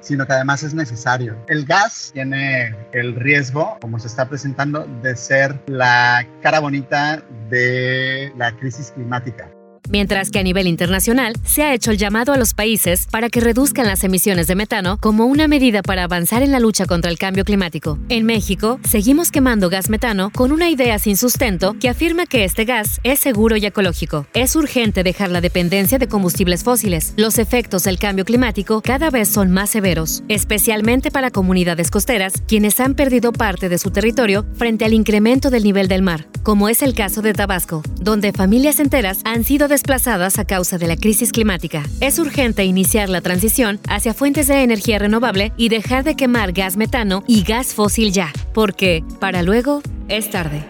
sino 0.00 0.26
que 0.26 0.32
además 0.32 0.62
es 0.62 0.74
necesario. 0.74 1.36
El 1.48 1.64
gas 1.66 2.10
tiene 2.12 2.74
el 2.92 3.14
riesgo, 3.14 3.78
como 3.80 3.98
se 3.98 4.06
está 4.06 4.28
presentando, 4.28 4.86
de 5.02 5.16
ser 5.16 5.58
la 5.66 6.26
cara 6.42 6.60
bonita 6.60 7.22
de 7.50 8.32
la 8.36 8.52
crisis 8.56 8.92
climática. 8.92 9.50
Mientras 9.88 10.30
que 10.30 10.38
a 10.38 10.42
nivel 10.42 10.66
internacional 10.66 11.34
se 11.44 11.62
ha 11.62 11.74
hecho 11.74 11.90
el 11.90 11.98
llamado 11.98 12.32
a 12.32 12.36
los 12.36 12.54
países 12.54 13.06
para 13.10 13.28
que 13.28 13.40
reduzcan 13.40 13.86
las 13.86 14.04
emisiones 14.04 14.46
de 14.46 14.54
metano 14.54 14.98
como 15.00 15.26
una 15.26 15.48
medida 15.48 15.82
para 15.82 16.04
avanzar 16.04 16.42
en 16.42 16.52
la 16.52 16.60
lucha 16.60 16.86
contra 16.86 17.10
el 17.10 17.18
cambio 17.18 17.44
climático. 17.44 17.98
En 18.08 18.24
México, 18.24 18.80
seguimos 18.88 19.30
quemando 19.30 19.70
gas 19.70 19.88
metano 19.88 20.30
con 20.30 20.52
una 20.52 20.70
idea 20.70 20.98
sin 20.98 21.16
sustento 21.16 21.76
que 21.80 21.88
afirma 21.88 22.26
que 22.26 22.44
este 22.44 22.64
gas 22.64 23.00
es 23.02 23.20
seguro 23.20 23.56
y 23.56 23.66
ecológico. 23.66 24.26
Es 24.34 24.56
urgente 24.56 25.02
dejar 25.02 25.30
la 25.30 25.40
dependencia 25.40 25.98
de 25.98 26.08
combustibles 26.08 26.64
fósiles. 26.64 27.14
Los 27.16 27.38
efectos 27.38 27.84
del 27.84 27.98
cambio 27.98 28.24
climático 28.24 28.82
cada 28.82 29.10
vez 29.10 29.28
son 29.28 29.50
más 29.50 29.70
severos, 29.70 30.22
especialmente 30.28 31.10
para 31.10 31.30
comunidades 31.30 31.90
costeras, 31.90 32.42
quienes 32.46 32.80
han 32.80 32.94
perdido 32.94 33.32
parte 33.32 33.68
de 33.68 33.78
su 33.78 33.90
territorio 33.90 34.46
frente 34.54 34.84
al 34.84 34.94
incremento 34.94 35.50
del 35.50 35.64
nivel 35.64 35.88
del 35.88 36.02
mar, 36.02 36.26
como 36.42 36.68
es 36.68 36.82
el 36.82 36.94
caso 36.94 37.22
de 37.22 37.32
Tabasco, 37.32 37.82
donde 38.00 38.32
familias 38.32 38.80
enteras 38.80 39.20
han 39.24 39.44
sido 39.44 39.68
desplazadas 39.76 40.38
a 40.38 40.46
causa 40.46 40.78
de 40.78 40.86
la 40.86 40.96
crisis 40.96 41.32
climática. 41.32 41.82
Es 42.00 42.18
urgente 42.18 42.64
iniciar 42.64 43.10
la 43.10 43.20
transición 43.20 43.78
hacia 43.90 44.14
fuentes 44.14 44.46
de 44.46 44.62
energía 44.62 44.98
renovable 44.98 45.52
y 45.58 45.68
dejar 45.68 46.02
de 46.02 46.16
quemar 46.16 46.52
gas 46.52 46.78
metano 46.78 47.22
y 47.26 47.42
gas 47.42 47.74
fósil 47.74 48.10
ya, 48.10 48.32
porque 48.54 49.04
para 49.20 49.42
luego 49.42 49.82
es 50.08 50.30
tarde. 50.30 50.64